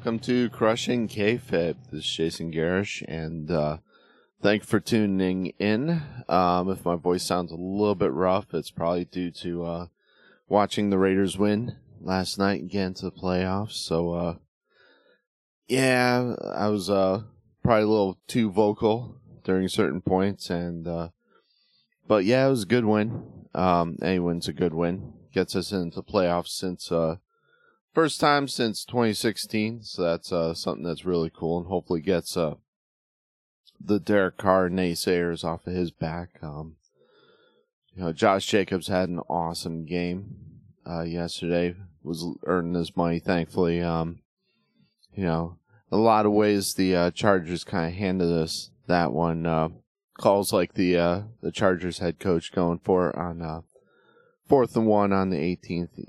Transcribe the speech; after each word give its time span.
Welcome 0.00 0.20
to 0.20 0.48
Crushing 0.48 1.08
Kayfabe. 1.08 1.76
This 1.92 2.04
is 2.06 2.10
Jason 2.10 2.50
Gerrish, 2.50 3.04
and 3.06 3.50
uh, 3.50 3.76
thank 4.40 4.62
you 4.62 4.66
for 4.66 4.80
tuning 4.80 5.52
in. 5.58 6.02
Um, 6.26 6.70
if 6.70 6.86
my 6.86 6.96
voice 6.96 7.22
sounds 7.22 7.52
a 7.52 7.56
little 7.56 7.94
bit 7.94 8.10
rough, 8.10 8.54
it's 8.54 8.70
probably 8.70 9.04
due 9.04 9.30
to 9.30 9.64
uh, 9.66 9.86
watching 10.48 10.88
the 10.88 10.96
Raiders 10.96 11.36
win 11.36 11.76
last 12.00 12.38
night 12.38 12.62
and 12.62 12.70
get 12.70 12.86
into 12.86 13.04
the 13.04 13.12
playoffs. 13.12 13.72
So, 13.72 14.14
uh, 14.14 14.34
yeah, 15.68 16.34
I 16.50 16.68
was 16.68 16.88
uh, 16.88 17.24
probably 17.62 17.82
a 17.82 17.88
little 17.88 18.18
too 18.26 18.50
vocal 18.50 19.16
during 19.44 19.68
certain 19.68 20.00
points, 20.00 20.48
and 20.48 20.88
uh, 20.88 21.08
but 22.08 22.24
yeah, 22.24 22.46
it 22.46 22.50
was 22.50 22.62
a 22.62 22.66
good 22.66 22.86
win. 22.86 23.22
Um, 23.54 23.98
any 24.00 24.18
win's 24.18 24.48
a 24.48 24.54
good 24.54 24.72
win. 24.72 25.12
Gets 25.34 25.54
us 25.54 25.72
into 25.72 26.00
playoffs 26.00 26.48
since 26.48 26.90
uh, 26.90 27.16
first 27.92 28.20
time 28.20 28.48
since 28.48 28.84
2016. 28.84 29.82
So 29.82 30.02
that's 30.02 30.32
uh, 30.32 30.54
something 30.54 30.84
that's 30.84 31.04
really 31.04 31.30
cool, 31.30 31.58
and 31.58 31.66
hopefully 31.66 32.00
gets 32.00 32.36
uh, 32.36 32.54
the 33.80 33.98
Derek 33.98 34.36
Carr 34.36 34.68
naysayers 34.68 35.44
off 35.44 35.66
of 35.66 35.74
his 35.74 35.90
back. 35.90 36.30
Um, 36.42 36.76
you 37.94 38.02
know, 38.02 38.12
Josh 38.12 38.46
Jacobs 38.46 38.88
had 38.88 39.08
an 39.08 39.20
awesome 39.28 39.84
game 39.84 40.36
uh, 40.88 41.02
yesterday. 41.02 41.74
Was 42.02 42.24
earning 42.46 42.74
his 42.74 42.96
money, 42.96 43.18
thankfully. 43.18 43.82
Um, 43.82 44.20
you 45.14 45.24
know, 45.24 45.58
a 45.92 45.98
lot 45.98 46.24
of 46.24 46.32
ways 46.32 46.72
the 46.74 46.96
uh, 46.96 47.10
Chargers 47.10 47.62
kind 47.62 47.88
of 47.88 47.98
handed 47.98 48.32
us 48.32 48.70
that 48.86 49.12
one. 49.12 49.44
Uh, 49.44 49.68
calls 50.18 50.52
like 50.52 50.74
the 50.74 50.96
uh, 50.96 51.22
the 51.42 51.52
Chargers 51.52 51.98
head 51.98 52.18
coach 52.18 52.52
going 52.52 52.78
for 52.78 53.10
it 53.10 53.16
on 53.16 53.42
uh, 53.42 53.60
fourth 54.48 54.76
and 54.76 54.86
one 54.86 55.12
on 55.12 55.30
the 55.30 55.36
18th 55.36 56.08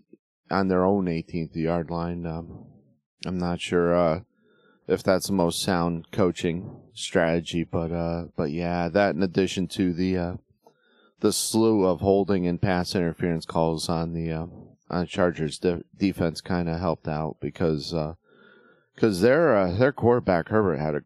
on 0.52 0.67
their 0.67 0.85
own 0.85 1.05
18th 1.05 1.55
yard 1.55 1.89
line. 1.89 2.25
Um, 2.25 2.66
I'm 3.25 3.38
not 3.38 3.61
sure 3.61 3.95
uh, 3.95 4.19
if 4.88 5.03
that's 5.03 5.27
the 5.27 5.33
most 5.33 5.61
sound 5.61 6.11
coaching 6.11 6.81
strategy, 6.94 7.63
but 7.63 7.91
uh, 7.91 8.25
but 8.35 8.52
yeah, 8.52 8.89
that 8.89 9.16
in 9.16 9.23
addition 9.23 9.67
to 9.69 9.94
the 9.94 10.17
uh, 10.17 10.33
the 11.19 11.31
slew 11.31 11.85
of 11.85 12.02
holding 12.02 12.47
and 12.47 12.61
pass 12.61 12.95
interference 12.95 13.45
calls 13.45 13.89
on 13.89 14.13
the 14.13 14.31
uh, 14.31 14.45
on 14.89 15.07
Chargers 15.07 15.57
de- 15.59 15.83
defense 15.97 16.41
kind 16.41 16.67
of 16.67 16.79
helped 16.79 17.07
out 17.07 17.38
because 17.39 17.94
because 18.95 19.22
their 19.22 19.55
uh, 19.57 19.72
their 19.72 19.91
quarterback 19.91 20.49
Herbert 20.49 20.77
had 20.77 20.95
a 20.95 21.03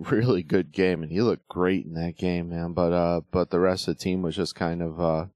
really 0.00 0.42
good 0.42 0.72
game 0.72 1.02
and 1.02 1.12
he 1.12 1.20
looked 1.20 1.48
great 1.48 1.84
in 1.84 1.94
that 1.94 2.16
game, 2.16 2.50
man. 2.50 2.72
But 2.72 2.92
uh, 2.92 3.20
but 3.30 3.50
the 3.50 3.60
rest 3.60 3.88
of 3.88 3.96
the 3.96 4.02
team 4.02 4.22
was 4.22 4.36
just 4.36 4.54
kind 4.54 4.82
of 4.82 5.00
uh, 5.00 5.26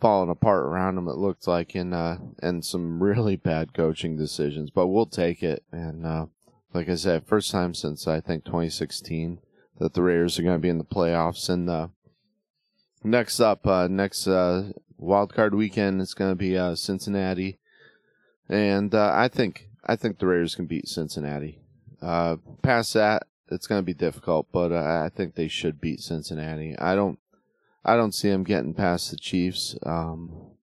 falling 0.00 0.30
apart 0.30 0.64
around 0.64 0.98
him. 0.98 1.08
It 1.08 1.16
looked 1.16 1.46
like 1.46 1.74
in 1.74 1.92
uh, 1.92 2.18
and 2.42 2.64
some 2.64 3.02
really 3.02 3.36
bad 3.36 3.74
coaching 3.74 4.16
decisions. 4.16 4.70
But 4.70 4.88
we'll 4.88 5.06
take 5.06 5.42
it. 5.42 5.64
And 5.72 6.06
uh, 6.06 6.26
like 6.72 6.88
I 6.88 6.94
said, 6.94 7.26
first 7.26 7.50
time 7.50 7.74
since 7.74 8.06
I 8.06 8.20
think 8.20 8.44
2016 8.44 9.40
that 9.78 9.94
the 9.94 10.02
Raiders 10.02 10.38
are 10.38 10.42
going 10.42 10.56
to 10.56 10.62
be 10.62 10.68
in 10.68 10.78
the 10.78 10.84
playoffs. 10.84 11.48
And 11.48 11.68
uh, 11.68 11.88
next 13.02 13.40
up, 13.40 13.66
uh, 13.66 13.88
next 13.88 14.26
uh, 14.26 14.72
wild 14.96 15.34
card 15.34 15.54
weekend 15.54 16.00
is 16.00 16.14
going 16.14 16.30
to 16.30 16.36
be 16.36 16.56
uh, 16.56 16.74
Cincinnati, 16.74 17.58
and 18.48 18.94
uh, 18.94 19.12
I 19.14 19.28
think 19.28 19.68
I 19.84 19.96
think 19.96 20.18
the 20.18 20.26
Raiders 20.26 20.54
can 20.54 20.66
beat 20.66 20.88
Cincinnati. 20.88 21.60
Uh, 22.00 22.36
past 22.62 22.94
that, 22.94 23.26
it's 23.50 23.66
going 23.66 23.80
to 23.80 23.84
be 23.84 23.94
difficult, 23.94 24.48
but 24.52 24.72
uh, 24.72 25.04
I 25.04 25.10
think 25.14 25.34
they 25.34 25.48
should 25.48 25.80
beat 25.80 26.00
Cincinnati. 26.00 26.76
I 26.78 26.94
don't, 26.94 27.18
I 27.84 27.96
don't 27.96 28.14
see 28.14 28.30
them 28.30 28.44
getting 28.44 28.74
past 28.74 29.10
the 29.10 29.16
Chiefs. 29.16 29.76
Um, 29.84 30.54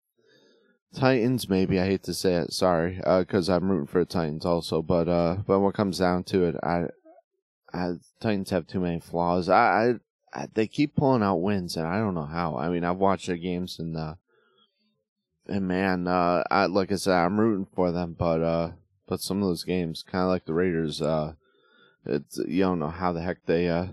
Titans, 0.94 1.48
maybe. 1.48 1.80
I 1.80 1.86
hate 1.86 2.04
to 2.04 2.14
say 2.14 2.36
it. 2.36 2.52
Sorry, 2.52 3.00
because 3.20 3.50
uh, 3.50 3.56
I'm 3.56 3.70
rooting 3.70 3.88
for 3.88 4.00
the 4.00 4.06
Titans 4.06 4.46
also. 4.46 4.82
But 4.82 5.08
uh, 5.08 5.38
but 5.46 5.60
when 5.60 5.70
it 5.70 5.76
comes 5.76 6.00
down 6.00 6.24
to 6.26 6.46
it, 6.46 6.56
I, 6.64 6.86
I 7.74 7.94
Titans 8.20 8.50
have 8.50 8.68
too 8.68 8.80
many 8.80 9.00
flaws. 9.00 9.48
I, 9.48 9.56
I, 10.34 10.42
I, 10.42 10.48
they 10.54 10.68
keep 10.68 10.96
pulling 10.96 11.24
out 11.24 11.38
wins, 11.38 11.78
and 11.78 11.88
I 11.88 12.00
don't 12.00 12.16
know 12.16 12.26
how. 12.26 12.58
I 12.58 12.70
mean, 12.70 12.84
I've 12.84 12.98
watched 12.98 13.28
their 13.28 13.38
games, 13.38 13.80
and 13.80 13.96
uh, 13.96 14.16
and 15.48 15.68
man, 15.68 16.08
uh, 16.08 16.44
I 16.52 16.66
like 16.66 16.92
I 16.92 16.96
said, 16.96 17.14
I'm 17.14 17.40
rooting 17.40 17.68
for 17.74 17.92
them, 17.92 18.16
but 18.18 18.42
uh, 18.42 18.72
but 19.08 19.22
some 19.22 19.42
of 19.42 19.48
those 19.48 19.64
games, 19.64 20.04
kind 20.04 20.24
of 20.24 20.30
like 20.30 20.46
the 20.46 20.54
Raiders, 20.54 21.02
uh, 21.02 21.34
it's 22.06 22.38
you 22.48 22.64
don't 22.64 22.80
know 22.80 22.90
how 22.90 23.14
the 23.14 23.22
heck 23.22 23.46
they 23.46 23.70
uh 23.70 23.88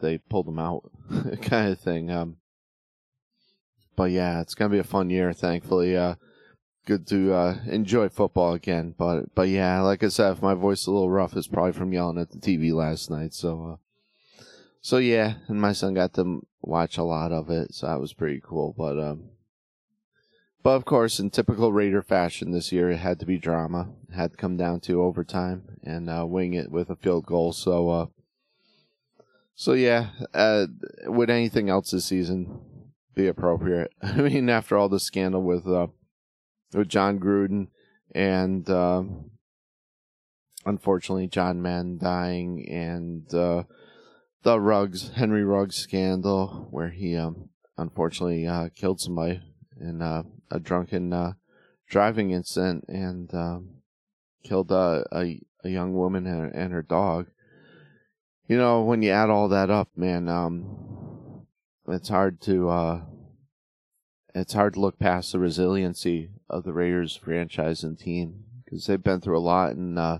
they 0.00 0.18
pulled 0.18 0.46
them 0.46 0.58
out, 0.58 0.90
kind 1.42 1.72
of 1.72 1.78
thing. 1.78 2.10
Um, 2.10 2.36
but 3.96 4.10
yeah, 4.10 4.40
it's 4.40 4.54
gonna 4.54 4.70
be 4.70 4.78
a 4.78 4.84
fun 4.84 5.10
year. 5.10 5.32
Thankfully, 5.32 5.96
uh, 5.96 6.14
good 6.86 7.06
to 7.08 7.32
uh, 7.32 7.58
enjoy 7.66 8.08
football 8.08 8.54
again. 8.54 8.94
But 8.96 9.34
but 9.34 9.48
yeah, 9.48 9.80
like 9.80 10.02
I 10.02 10.08
said, 10.08 10.32
if 10.32 10.42
my 10.42 10.54
voice 10.54 10.82
is 10.82 10.86
a 10.86 10.92
little 10.92 11.10
rough, 11.10 11.36
it's 11.36 11.46
probably 11.46 11.72
from 11.72 11.92
yelling 11.92 12.18
at 12.18 12.30
the 12.30 12.38
TV 12.38 12.72
last 12.72 13.10
night. 13.10 13.34
So 13.34 13.78
uh, 13.78 14.44
so 14.80 14.98
yeah, 14.98 15.34
and 15.48 15.60
my 15.60 15.72
son 15.72 15.94
got 15.94 16.14
to 16.14 16.46
watch 16.60 16.98
a 16.98 17.04
lot 17.04 17.32
of 17.32 17.50
it, 17.50 17.74
so 17.74 17.86
that 17.86 18.00
was 18.00 18.12
pretty 18.12 18.40
cool. 18.42 18.74
But 18.76 18.98
um, 18.98 19.30
but 20.62 20.70
of 20.70 20.84
course, 20.84 21.18
in 21.18 21.30
typical 21.30 21.72
Raider 21.72 22.02
fashion 22.02 22.52
this 22.52 22.70
year, 22.70 22.90
it 22.90 22.98
had 22.98 23.18
to 23.20 23.26
be 23.26 23.38
drama. 23.38 23.90
It 24.08 24.14
had 24.14 24.32
to 24.32 24.36
come 24.36 24.56
down 24.56 24.80
to 24.80 25.02
overtime 25.02 25.78
and 25.82 26.08
uh, 26.08 26.24
wing 26.26 26.54
it 26.54 26.70
with 26.70 26.88
a 26.88 26.96
field 26.96 27.26
goal. 27.26 27.52
So, 27.52 27.88
uh, 27.90 28.06
so 29.56 29.72
yeah, 29.72 30.10
uh, 30.32 30.66
would 31.06 31.30
anything 31.30 31.68
else 31.68 31.90
this 31.90 32.04
season 32.04 32.60
be 33.14 33.26
appropriate? 33.26 33.92
I 34.02 34.16
mean, 34.16 34.48
after 34.48 34.76
all 34.76 34.88
the 34.88 35.00
scandal 35.00 35.42
with 35.42 35.66
uh, 35.66 35.88
with 36.72 36.88
Jon 36.88 37.18
Gruden 37.18 37.68
and 38.14 38.68
um, 38.70 39.30
unfortunately 40.64 41.26
John 41.26 41.62
Madden 41.62 41.98
dying 41.98 42.66
and 42.68 43.32
uh, 43.34 43.64
the 44.42 44.60
Ruggs 44.60 45.12
Henry 45.14 45.44
Ruggs 45.44 45.76
scandal, 45.76 46.68
where 46.70 46.90
he 46.90 47.16
um, 47.16 47.50
unfortunately 47.76 48.46
uh, 48.46 48.68
killed 48.74 49.00
somebody 49.00 49.40
in 49.80 50.02
uh, 50.02 50.22
a 50.50 50.58
drunken 50.58 51.12
uh, 51.12 51.32
driving 51.88 52.30
incident 52.30 52.84
and 52.88 53.32
um, 53.34 53.68
killed 54.44 54.72
uh, 54.72 55.04
a 55.12 55.40
a 55.64 55.68
young 55.68 55.94
woman 55.94 56.26
and, 56.26 56.52
and, 56.54 56.72
her 56.72 56.82
dog. 56.82 57.28
You 58.48 58.56
know, 58.58 58.82
when 58.82 59.00
you 59.02 59.10
add 59.10 59.30
all 59.30 59.48
that 59.48 59.70
up, 59.70 59.90
man, 59.94 60.28
um, 60.28 61.01
it's 61.88 62.08
hard 62.08 62.40
to 62.42 62.68
uh, 62.68 63.00
it's 64.34 64.54
hard 64.54 64.74
to 64.74 64.80
look 64.80 64.98
past 64.98 65.32
the 65.32 65.38
resiliency 65.38 66.30
of 66.48 66.64
the 66.64 66.72
Raiders 66.72 67.16
franchise 67.16 67.82
and 67.82 67.98
team 67.98 68.44
because 68.64 68.86
they've 68.86 69.02
been 69.02 69.20
through 69.20 69.38
a 69.38 69.40
lot 69.40 69.72
and 69.72 69.98
uh, 69.98 70.18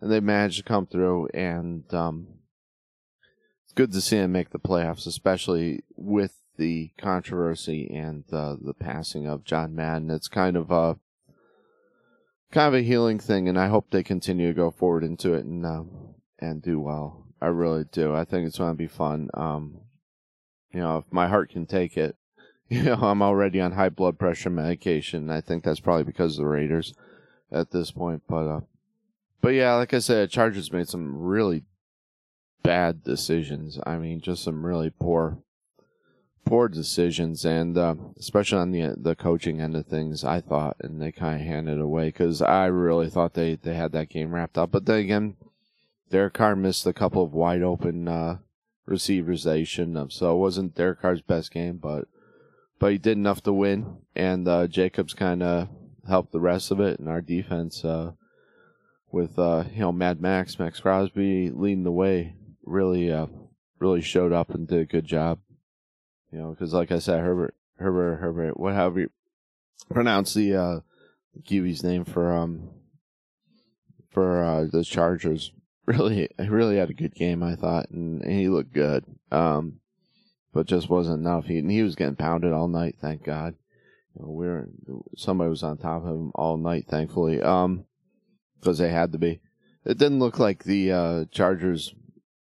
and 0.00 0.10
they 0.10 0.20
managed 0.20 0.58
to 0.58 0.64
come 0.64 0.86
through 0.86 1.28
and 1.34 1.92
um, 1.92 2.26
it's 3.64 3.72
good 3.74 3.92
to 3.92 4.00
see 4.02 4.18
them 4.18 4.32
make 4.32 4.50
the 4.50 4.58
playoffs, 4.58 5.06
especially 5.06 5.82
with 5.96 6.34
the 6.58 6.90
controversy 6.98 7.88
and 7.90 8.24
uh, 8.32 8.56
the 8.60 8.74
passing 8.74 9.26
of 9.26 9.44
John 9.44 9.74
Madden. 9.74 10.10
It's 10.10 10.28
kind 10.28 10.56
of 10.56 10.70
a 10.70 10.98
kind 12.50 12.68
of 12.68 12.78
a 12.78 12.84
healing 12.84 13.18
thing, 13.18 13.48
and 13.48 13.58
I 13.58 13.68
hope 13.68 13.90
they 13.90 14.02
continue 14.02 14.48
to 14.48 14.54
go 14.54 14.70
forward 14.70 15.04
into 15.04 15.32
it 15.32 15.46
and 15.46 15.64
um, 15.64 16.14
and 16.38 16.62
do 16.62 16.78
well. 16.80 17.26
I 17.40 17.46
really 17.46 17.84
do. 17.90 18.14
I 18.14 18.24
think 18.24 18.46
it's 18.46 18.58
going 18.58 18.72
to 18.72 18.76
be 18.76 18.86
fun. 18.86 19.30
Um, 19.34 19.80
you 20.72 20.80
know, 20.80 20.98
if 20.98 21.04
my 21.12 21.28
heart 21.28 21.50
can 21.50 21.66
take 21.66 21.96
it, 21.96 22.16
you 22.68 22.82
know, 22.82 22.94
I'm 22.94 23.22
already 23.22 23.60
on 23.60 23.72
high 23.72 23.90
blood 23.90 24.18
pressure 24.18 24.50
medication. 24.50 25.30
I 25.30 25.40
think 25.40 25.64
that's 25.64 25.80
probably 25.80 26.04
because 26.04 26.38
of 26.38 26.44
the 26.44 26.48
Raiders 26.48 26.94
at 27.50 27.70
this 27.70 27.90
point. 27.90 28.22
But 28.28 28.48
uh, 28.48 28.60
but 29.40 29.50
yeah, 29.50 29.74
like 29.74 29.92
I 29.92 29.98
said, 29.98 30.30
Chargers 30.30 30.72
made 30.72 30.88
some 30.88 31.16
really 31.16 31.64
bad 32.62 33.02
decisions. 33.04 33.78
I 33.84 33.98
mean, 33.98 34.20
just 34.20 34.44
some 34.44 34.64
really 34.64 34.90
poor 34.90 35.38
poor 36.44 36.68
decisions, 36.68 37.44
and 37.44 37.76
uh, 37.76 37.94
especially 38.18 38.58
on 38.58 38.70
the 38.70 38.94
the 38.96 39.14
coaching 39.14 39.60
end 39.60 39.76
of 39.76 39.86
things, 39.86 40.24
I 40.24 40.40
thought, 40.40 40.76
and 40.80 41.00
they 41.00 41.12
kind 41.12 41.40
of 41.40 41.46
handed 41.46 41.80
away 41.80 42.06
because 42.06 42.40
I 42.42 42.66
really 42.66 43.10
thought 43.10 43.34
they 43.34 43.56
they 43.56 43.74
had 43.74 43.92
that 43.92 44.08
game 44.08 44.34
wrapped 44.34 44.58
up. 44.58 44.70
But 44.70 44.86
then 44.86 44.98
again, 44.98 45.36
Derek 46.10 46.34
Carr 46.34 46.56
missed 46.56 46.86
a 46.86 46.92
couple 46.92 47.22
of 47.22 47.32
wide 47.32 47.62
open 47.62 48.08
uh, 48.08 48.38
receivers 48.86 49.44
that 49.44 49.58
he 49.58 49.64
shouldn't 49.64 49.96
have, 49.96 50.12
so 50.12 50.34
it 50.34 50.38
wasn't 50.38 50.74
Derek 50.74 51.00
Carr's 51.00 51.22
best 51.22 51.52
game, 51.52 51.78
but 51.78 52.06
but 52.78 52.92
he 52.92 52.98
did 52.98 53.16
enough 53.16 53.42
to 53.44 53.52
win, 53.52 53.98
and 54.14 54.48
uh, 54.48 54.66
Jacobs 54.66 55.14
kind 55.14 55.42
of 55.42 55.68
helped 56.08 56.32
the 56.32 56.40
rest 56.40 56.70
of 56.70 56.80
it, 56.80 56.98
and 56.98 57.08
our 57.08 57.20
defense. 57.20 57.84
Uh, 57.84 58.12
with 59.12 59.38
uh, 59.38 59.64
you 59.72 59.80
know 59.80 59.92
Mad 59.92 60.20
Max, 60.20 60.58
Maxx 60.58 60.80
Crosby 60.80 61.50
leading 61.50 61.84
the 61.84 61.92
way, 61.92 62.34
really, 62.64 63.12
uh, 63.12 63.26
really 63.78 64.00
showed 64.00 64.32
up 64.32 64.50
and 64.50 64.66
did 64.66 64.80
a 64.80 64.86
good 64.86 65.04
job. 65.04 65.38
You 66.32 66.38
know, 66.38 66.50
because 66.50 66.72
like 66.72 66.90
I 66.90 66.98
said, 66.98 67.20
Herbert, 67.20 67.54
Herbert, 67.76 68.16
Herbert, 68.16 68.58
whatever 68.58 69.00
you 69.00 69.10
pronounce 69.90 70.32
the 70.32 70.56
uh, 70.56 70.80
Kiwi's 71.44 71.84
name 71.84 72.04
for 72.04 72.34
um 72.34 72.70
for 74.10 74.42
uh, 74.42 74.66
the 74.70 74.82
Chargers, 74.82 75.52
really, 75.86 76.28
really 76.38 76.76
had 76.76 76.90
a 76.90 76.94
good 76.94 77.14
game. 77.14 77.42
I 77.42 77.56
thought, 77.56 77.90
and, 77.90 78.22
and 78.22 78.32
he 78.32 78.48
looked 78.48 78.72
good. 78.72 79.04
Um, 79.30 79.80
but 80.52 80.66
just 80.66 80.88
wasn't 80.88 81.20
enough. 81.20 81.46
He 81.46 81.60
he 81.60 81.82
was 81.82 81.96
getting 81.96 82.16
pounded 82.16 82.52
all 82.52 82.68
night. 82.68 82.96
Thank 83.00 83.24
God. 83.24 83.54
You 84.14 84.22
know, 84.22 84.30
we 84.32 84.46
are 84.46 84.68
somebody 85.16 85.48
was 85.48 85.62
on 85.62 85.78
top 85.78 86.02
of 86.02 86.08
him 86.08 86.32
all 86.34 86.56
night. 86.56 86.86
Thankfully, 86.88 87.40
um, 87.40 87.86
because 88.60 88.78
they 88.78 88.90
had 88.90 89.12
to 89.12 89.18
be. 89.18 89.40
it 89.84 89.98
didn't 89.98 90.18
look 90.18 90.38
like 90.38 90.64
the 90.64 90.92
uh, 90.92 91.24
Chargers 91.30 91.94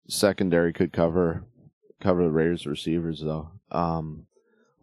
secondary 0.08 0.72
could 0.72 0.92
cover 0.92 1.44
cover 2.00 2.24
the 2.24 2.30
Raiders 2.30 2.66
receivers 2.66 3.20
though. 3.20 3.52
Um, 3.70 4.26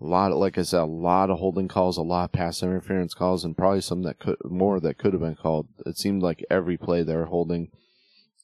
a 0.01 0.06
lot, 0.06 0.31
of, 0.31 0.38
like 0.38 0.57
I 0.57 0.62
said, 0.62 0.80
a 0.80 0.86
lot 0.86 1.30
of 1.30 1.39
holding 1.39 1.68
calls, 1.68 1.97
a 1.97 2.01
lot 2.01 2.24
of 2.24 2.31
pass 2.31 2.63
interference 2.63 3.13
calls, 3.13 3.44
and 3.44 3.57
probably 3.57 3.81
some 3.81 4.03
that 4.03 4.18
could 4.18 4.38
more 4.45 4.80
that 4.80 4.97
could 4.97 5.13
have 5.13 5.21
been 5.21 5.36
called. 5.36 5.68
It 5.86 5.97
seemed 5.97 6.24
like 6.24 6.45
every 6.50 6.77
play 6.77 7.03
they 7.03 7.15
were 7.15 7.25
holding 7.25 7.69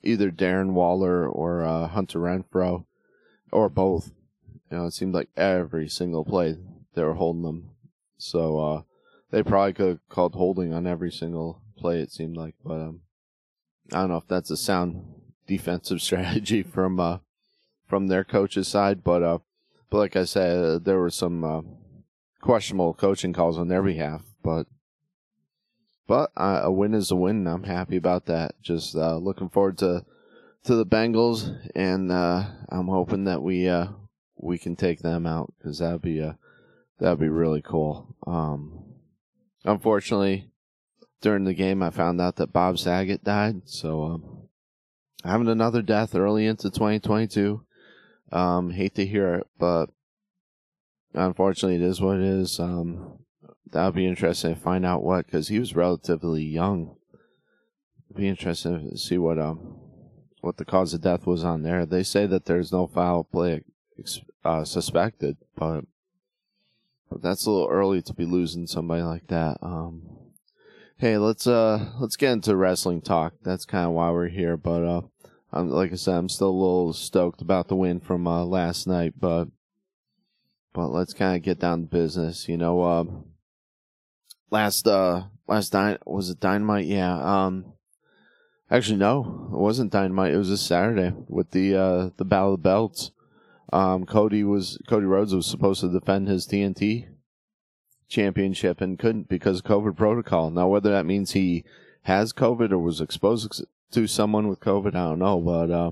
either 0.06 0.32
Darren 0.32 0.72
Waller 0.72 1.28
or 1.28 1.64
uh, 1.64 1.88
Hunter 1.88 2.20
Renfrow, 2.20 2.86
or 3.52 3.70
both. 3.70 4.12
You 4.72 4.78
know, 4.78 4.86
it 4.86 4.94
seemed 4.94 5.14
like 5.14 5.30
every 5.36 5.88
single 5.88 6.26
play 6.26 6.58
they 6.94 7.04
were 7.04 7.14
holding 7.14 7.44
them. 7.44 7.72
So 8.18 8.60
uh, 8.60 8.82
they 9.32 9.44
probably 9.44 9.74
could 9.74 9.88
have 9.88 10.10
called 10.10 10.36
holding 10.36 10.74
on 10.74 10.88
every 10.88 11.12
single 11.12 11.62
play. 11.78 12.00
It 12.00 12.12
seemed 12.12 12.38
like, 12.38 12.56
but 12.64 12.76
um, 12.76 13.02
I 13.92 14.02
don't 14.02 14.10
know 14.10 14.18
if 14.18 14.28
that's 14.28 14.52
a 14.52 14.58
sound 14.58 15.04
defensive 15.48 16.02
strategy 16.02 16.64
from 16.64 17.00
uh, 17.00 17.20
from 17.88 18.08
their 18.08 18.24
coach's 18.24 18.68
side, 18.68 19.04
but 19.04 19.24
uh, 19.24 19.40
but 19.90 19.98
like 19.98 20.16
I 20.16 20.26
said, 20.26 20.86
there 20.86 21.00
were 21.00 21.12
some 21.12 21.44
uh, 21.44 21.62
questionable 22.42 22.94
coaching 22.94 23.34
calls 23.34 23.58
on 23.58 23.68
their 23.68 23.84
behalf, 23.84 24.24
but 24.44 24.68
but 26.08 26.32
uh, 26.38 26.62
a 26.64 26.72
win 26.72 26.94
is 26.94 27.12
a 27.12 27.16
win. 27.16 27.48
I'm 27.48 27.64
happy 27.64 27.98
about 27.98 28.26
that. 28.26 28.62
Just 28.62 28.96
uh, 28.96 29.18
looking 29.18 29.50
forward 29.50 29.78
to 29.80 30.06
to 30.64 30.76
the 30.76 30.86
Bengals, 30.86 31.56
and 31.76 32.12
uh, 32.12 32.46
I'm 32.70 32.88
hoping 32.88 33.26
that 33.26 33.42
we 33.42 33.68
uh, 33.68 33.88
we 34.38 34.58
can 34.58 34.76
take 34.76 35.00
them 35.00 35.26
out 35.26 35.54
because 35.58 35.80
that'd 35.80 36.02
be 36.02 36.20
a 36.20 36.38
that'd 37.00 37.20
be 37.20 37.30
really 37.30 37.62
cool. 37.62 38.16
Um, 38.26 38.84
unfortunately, 39.64 40.50
during 41.22 41.44
the 41.44 41.54
game, 41.54 41.82
I 41.82 41.90
found 41.90 42.22
out 42.22 42.36
that 42.38 42.54
Bob 42.54 42.78
Saget 42.78 43.24
died, 43.24 43.64
so 43.66 44.04
um, 44.04 44.48
having 45.24 45.48
another 45.48 45.82
death 45.82 46.16
early 46.16 46.46
into 46.46 46.70
2022. 46.70 47.62
Um, 48.32 48.72
hate 48.72 48.96
to 48.96 49.06
hear 49.06 49.36
it, 49.36 49.48
but 49.60 49.88
unfortunately, 51.14 51.76
it 51.76 51.88
is 51.88 52.02
what 52.02 52.18
it 52.18 52.24
is. 52.24 52.60
Um, 52.60 53.20
that 53.72 53.86
would 53.86 53.96
be 53.96 54.08
interesting 54.08 54.56
to 54.56 54.62
find 54.62 54.86
out 54.86 55.04
what, 55.04 55.26
because 55.26 55.48
he 55.48 55.60
was 55.60 55.76
relatively 55.76 56.44
young. 56.44 56.96
It'd 58.10 58.18
be 58.18 58.28
interesting 58.28 58.90
to 58.92 58.98
see 58.98 59.18
what 59.18 59.40
um 59.40 59.78
what 60.42 60.58
the 60.58 60.66
cause 60.66 60.94
of 60.94 61.02
death 61.02 61.26
was 61.26 61.44
on 61.44 61.64
there. 61.64 61.86
They 61.86 62.04
say 62.04 62.28
that 62.28 62.46
there's 62.46 62.72
no 62.72 62.88
foul 62.88 63.24
play 63.24 63.64
uh, 64.44 64.64
suspected, 64.64 65.38
but 65.56 65.86
but 67.10 67.22
that's 67.22 67.46
a 67.46 67.52
little 67.52 67.70
early 67.70 68.02
to 68.04 68.14
be 68.14 68.26
losing 68.26 68.68
somebody 68.68 69.02
like 69.02 69.28
that. 69.28 69.58
Um, 69.62 70.04
hey, 70.98 71.18
let's 71.18 71.48
uh 71.48 71.92
let's 72.00 72.16
get 72.16 72.32
into 72.32 72.56
wrestling 72.56 73.02
talk. 73.02 73.34
That's 73.44 73.66
kind 73.66 73.88
of 73.88 73.94
why 73.94 74.12
we're 74.12 74.28
here. 74.28 74.58
But 74.58 74.84
uh, 74.84 75.02
I'm 75.52 75.70
like 75.70 75.92
I 75.92 75.96
said, 75.96 76.16
I'm 76.16 76.30
still 76.30 76.50
a 76.50 76.52
little 76.52 76.94
stoked 76.94 77.42
about 77.42 77.68
the 77.68 77.76
win 77.76 78.00
from 78.00 78.28
uh, 78.28 78.46
last 78.46 78.88
night. 78.88 79.14
But 79.20 79.48
but 80.74 80.90
let's 80.90 81.14
kind 81.14 81.36
of 81.36 81.42
get 81.42 81.60
down 81.60 81.82
to 81.82 81.88
business. 81.88 82.48
You 82.48 82.58
know, 82.58 82.82
uh, 82.82 83.06
last 84.50 84.88
uh 84.88 85.24
last 85.48 85.72
dy- 85.72 85.98
was 86.06 86.30
it 86.30 86.40
dynamite? 86.40 86.86
Yeah. 86.86 87.18
Um, 87.18 87.74
actually 88.70 88.98
no, 88.98 89.50
it 89.54 89.58
wasn't 89.58 89.92
dynamite. 89.92 90.34
It 90.34 90.38
was 90.38 90.50
this 90.50 90.62
Saturday 90.62 91.14
with 91.28 91.52
the 91.52 91.76
uh 91.76 92.10
the 92.18 92.26
Battle 92.26 92.54
of 92.54 92.60
the 92.60 92.64
Belts. 92.64 93.12
Um, 93.74 94.06
Cody 94.06 94.44
was 94.44 94.78
Cody 94.88 95.06
Rhodes 95.06 95.34
was 95.34 95.48
supposed 95.48 95.82
to 95.82 95.92
defend 95.92 96.28
his 96.28 96.48
TNT 96.48 97.08
championship 98.08 98.82
and 98.82 99.00
couldn't 99.00 99.28
because 99.28 99.60
of 99.60 99.66
COVID 99.66 99.98
protocol. 99.98 100.50
Now, 100.50 100.68
whether 100.68 100.92
that 100.92 101.06
means 101.06 101.32
he 101.32 101.64
has 102.04 102.34
COVID 102.34 102.72
or 102.72 102.78
was 102.78 103.02
exposed 103.02 103.66
to 103.92 104.08
someone 104.08 104.48
with 104.48 104.60
COVID, 104.60 104.90
I 104.90 105.10
don't 105.10 105.20
know, 105.20 105.40
but 105.40 105.72
uh, 105.72 105.92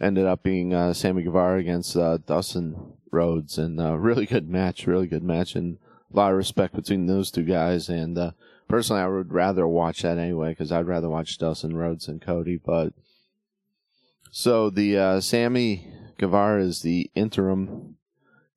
ended 0.00 0.26
up 0.26 0.42
being 0.42 0.72
uh, 0.72 0.92
Sammy 0.92 1.22
Guevara 1.22 1.58
against 1.58 1.96
uh, 1.96 2.18
Dustin 2.18 2.92
Rhodes, 3.10 3.58
and 3.58 3.80
uh, 3.80 3.94
really 3.98 4.26
good 4.26 4.48
match, 4.48 4.86
really 4.86 5.06
good 5.06 5.24
match, 5.24 5.54
and 5.54 5.78
a 6.12 6.16
lot 6.16 6.30
of 6.30 6.36
respect 6.36 6.74
between 6.74 7.06
those 7.06 7.30
two 7.30 7.44
guys. 7.44 7.88
And 7.88 8.16
uh, 8.16 8.32
personally, 8.68 9.02
I 9.02 9.08
would 9.08 9.32
rather 9.32 9.66
watch 9.66 10.02
that 10.02 10.18
anyway 10.18 10.50
because 10.50 10.72
I'd 10.72 10.86
rather 10.86 11.08
watch 11.08 11.38
Dustin 11.38 11.76
Rhodes 11.76 12.08
and 12.08 12.20
Cody. 12.20 12.56
But 12.56 12.92
so 14.30 14.70
the 14.70 14.98
uh, 14.98 15.20
Sammy 15.20 15.92
Guevara 16.18 16.62
is 16.62 16.82
the 16.82 17.10
interim 17.14 17.96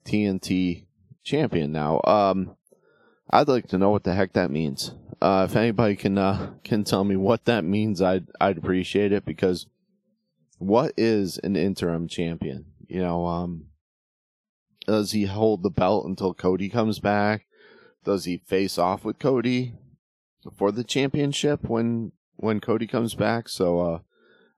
TNT 0.06 0.86
champion 1.24 1.72
now. 1.72 2.02
Um, 2.06 2.56
I'd 3.30 3.48
like 3.48 3.68
to 3.68 3.78
know 3.78 3.90
what 3.90 4.04
the 4.04 4.14
heck 4.14 4.34
that 4.34 4.52
means. 4.52 4.94
Uh, 5.22 5.46
if 5.50 5.56
anybody 5.56 5.96
can 5.96 6.18
uh, 6.18 6.54
can 6.64 6.84
tell 6.84 7.04
me 7.04 7.16
what 7.16 7.46
that 7.46 7.64
means, 7.64 8.02
I'd 8.02 8.28
I'd 8.40 8.58
appreciate 8.58 9.12
it 9.12 9.24
because 9.24 9.68
what 10.58 10.94
is 10.98 11.38
an 11.44 11.56
interim 11.56 12.08
champion? 12.08 12.66
You 12.88 13.02
know, 13.02 13.26
um, 13.26 13.68
does 14.88 15.12
he 15.12 15.26
hold 15.26 15.64
the 15.64 15.70
belt 15.70 16.06
until 16.06 16.34
Cody 16.34 16.70
comes 16.70 17.00
back? 17.00 17.46
Does 18.04 18.26
he 18.26 18.38
face 18.38 18.78
off 18.78 19.06
with 19.06 19.20
Cody 19.20 19.74
for 20.56 20.72
the 20.72 20.84
championship 20.84 21.64
when 21.70 22.12
when 22.36 22.60
Cody 22.60 22.88
comes 22.88 23.14
back? 23.14 23.48
So 23.48 23.80
uh, 23.80 24.00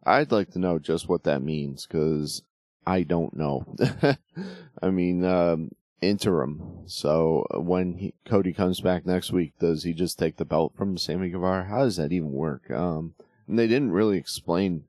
I'd 0.06 0.32
like 0.32 0.52
to 0.52 0.60
know 0.60 0.80
just 0.80 1.10
what 1.10 1.24
that 1.24 1.42
means 1.42 1.86
because 1.86 2.42
I 2.86 3.04
don't 3.04 3.36
know. 3.36 3.66
I 4.82 4.90
mean, 4.90 5.24
um, 5.26 5.72
interim. 6.02 6.84
So 6.86 7.48
uh, 7.54 7.60
when 7.60 7.98
he, 7.98 8.14
Cody 8.26 8.54
comes 8.54 8.82
back 8.82 9.06
next 9.06 9.32
week, 9.32 9.54
does 9.60 9.84
he 9.84 9.94
just 9.94 10.20
take 10.20 10.38
the 10.38 10.46
belt 10.46 10.74
from 10.78 10.98
Sammy 10.98 11.30
Guevara? 11.30 11.66
How 11.66 11.84
does 11.84 11.98
that 11.98 12.12
even 12.12 12.32
work? 12.32 12.70
Um, 12.70 13.16
and 13.48 13.58
they 13.58 13.68
didn't 13.68 13.92
really 13.92 14.18
explain 14.18 14.86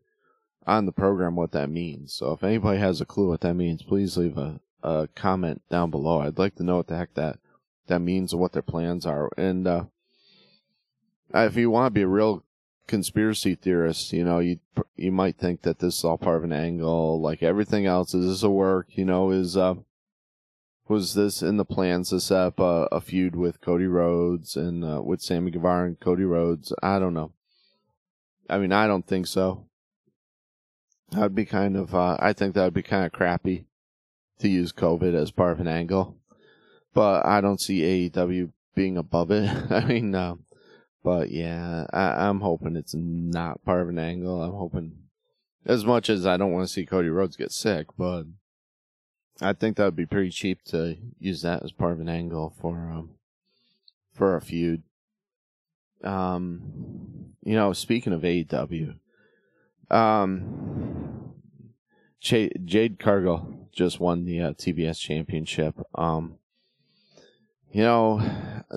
on 0.66 0.86
the 0.86 0.92
program 0.92 1.36
what 1.36 1.52
that 1.52 1.70
means. 1.70 2.12
So 2.12 2.32
if 2.32 2.42
anybody 2.42 2.78
has 2.78 3.00
a 3.00 3.06
clue 3.06 3.28
what 3.28 3.40
that 3.42 3.54
means, 3.54 3.82
please 3.82 4.16
leave 4.16 4.38
a, 4.38 4.60
a 4.84 5.08
comment 5.14 5.62
down 5.70 5.90
below. 5.90 6.20
I'd 6.20 6.38
like 6.38 6.54
to 6.56 6.62
know 6.62 6.76
what 6.76 6.86
the 6.86 6.96
heck 6.96 7.14
that 7.14 7.38
that 7.86 8.00
means 8.00 8.32
and 8.32 8.40
what 8.40 8.52
their 8.52 8.62
plans 8.62 9.04
are. 9.06 9.30
And 9.36 9.66
uh, 9.66 9.84
if 11.34 11.56
you 11.56 11.70
want 11.70 11.86
to 11.86 11.90
be 11.90 12.02
a 12.02 12.06
real 12.06 12.44
conspiracy 12.86 13.54
theorist, 13.54 14.12
you 14.12 14.24
know, 14.24 14.38
you 14.38 14.60
you 14.96 15.10
might 15.10 15.38
think 15.38 15.62
that 15.62 15.78
this 15.78 15.98
is 15.98 16.04
all 16.04 16.18
part 16.18 16.36
of 16.36 16.44
an 16.44 16.52
angle, 16.52 17.20
like 17.20 17.42
everything 17.42 17.86
else. 17.86 18.14
Is 18.14 18.26
this 18.26 18.42
a 18.42 18.50
work? 18.50 18.88
You 18.90 19.06
know, 19.06 19.30
is 19.30 19.56
uh, 19.56 19.74
was 20.86 21.14
this 21.14 21.42
in 21.42 21.56
the 21.56 21.64
plans 21.64 22.10
to 22.10 22.20
set 22.20 22.38
up 22.38 22.60
a, 22.60 22.88
a 22.92 23.00
feud 23.00 23.34
with 23.34 23.60
Cody 23.60 23.86
Rhodes 23.86 24.56
and 24.56 24.84
uh, 24.84 25.02
with 25.02 25.22
Sammy 25.22 25.50
Guevara 25.50 25.86
and 25.86 26.00
Cody 26.00 26.24
Rhodes? 26.24 26.72
I 26.82 26.98
don't 26.98 27.14
know. 27.14 27.32
I 28.48 28.58
mean, 28.58 28.72
I 28.72 28.86
don't 28.86 29.06
think 29.06 29.26
so. 29.26 29.66
That'd 31.10 31.34
be 31.34 31.46
kind 31.46 31.76
of. 31.76 31.94
Uh, 31.94 32.16
I 32.20 32.32
think 32.32 32.54
that 32.54 32.64
would 32.64 32.74
be 32.74 32.82
kind 32.82 33.06
of 33.06 33.12
crappy 33.12 33.66
to 34.38 34.48
use 34.48 34.72
COVID 34.72 35.14
as 35.14 35.30
part 35.30 35.52
of 35.52 35.60
an 35.60 35.68
angle, 35.68 36.16
but 36.92 37.24
I 37.24 37.40
don't 37.40 37.60
see 37.60 38.10
AEW 38.10 38.50
being 38.74 38.96
above 38.96 39.30
it. 39.30 39.48
I 39.70 39.84
mean, 39.84 40.14
uh, 40.14 40.36
but 41.02 41.30
yeah, 41.30 41.86
I, 41.92 42.26
I'm 42.26 42.40
hoping 42.40 42.76
it's 42.76 42.94
not 42.94 43.64
part 43.64 43.82
of 43.82 43.88
an 43.88 43.98
angle. 43.98 44.42
I'm 44.42 44.54
hoping, 44.54 44.92
as 45.66 45.84
much 45.84 46.08
as 46.08 46.26
I 46.26 46.36
don't 46.36 46.52
want 46.52 46.66
to 46.66 46.72
see 46.72 46.86
Cody 46.86 47.08
Rhodes 47.08 47.36
get 47.36 47.52
sick, 47.52 47.88
but 47.96 48.24
I 49.40 49.52
think 49.52 49.76
that 49.76 49.84
would 49.84 49.96
be 49.96 50.06
pretty 50.06 50.30
cheap 50.30 50.62
to 50.66 50.96
use 51.18 51.42
that 51.42 51.62
as 51.62 51.72
part 51.72 51.92
of 51.92 52.00
an 52.00 52.08
angle 52.08 52.54
for 52.60 52.90
um 52.90 53.10
for 54.12 54.36
a 54.36 54.40
feud. 54.40 54.82
Um, 56.02 57.34
you 57.42 57.54
know, 57.54 57.72
speaking 57.72 58.12
of 58.12 58.22
AEW, 58.22 58.94
um, 59.90 61.32
Jade 62.20 62.98
Cargill 62.98 63.63
just 63.74 64.00
won 64.00 64.24
the 64.24 64.40
uh, 64.40 64.52
TBS 64.52 64.98
championship. 64.98 65.74
Um, 65.94 66.38
you 67.72 67.82
know, 67.82 68.22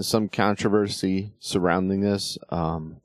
some 0.02 0.28
controversy 0.28 1.34
surrounding 1.40 2.02
this 2.02 2.38
um, 2.50 2.98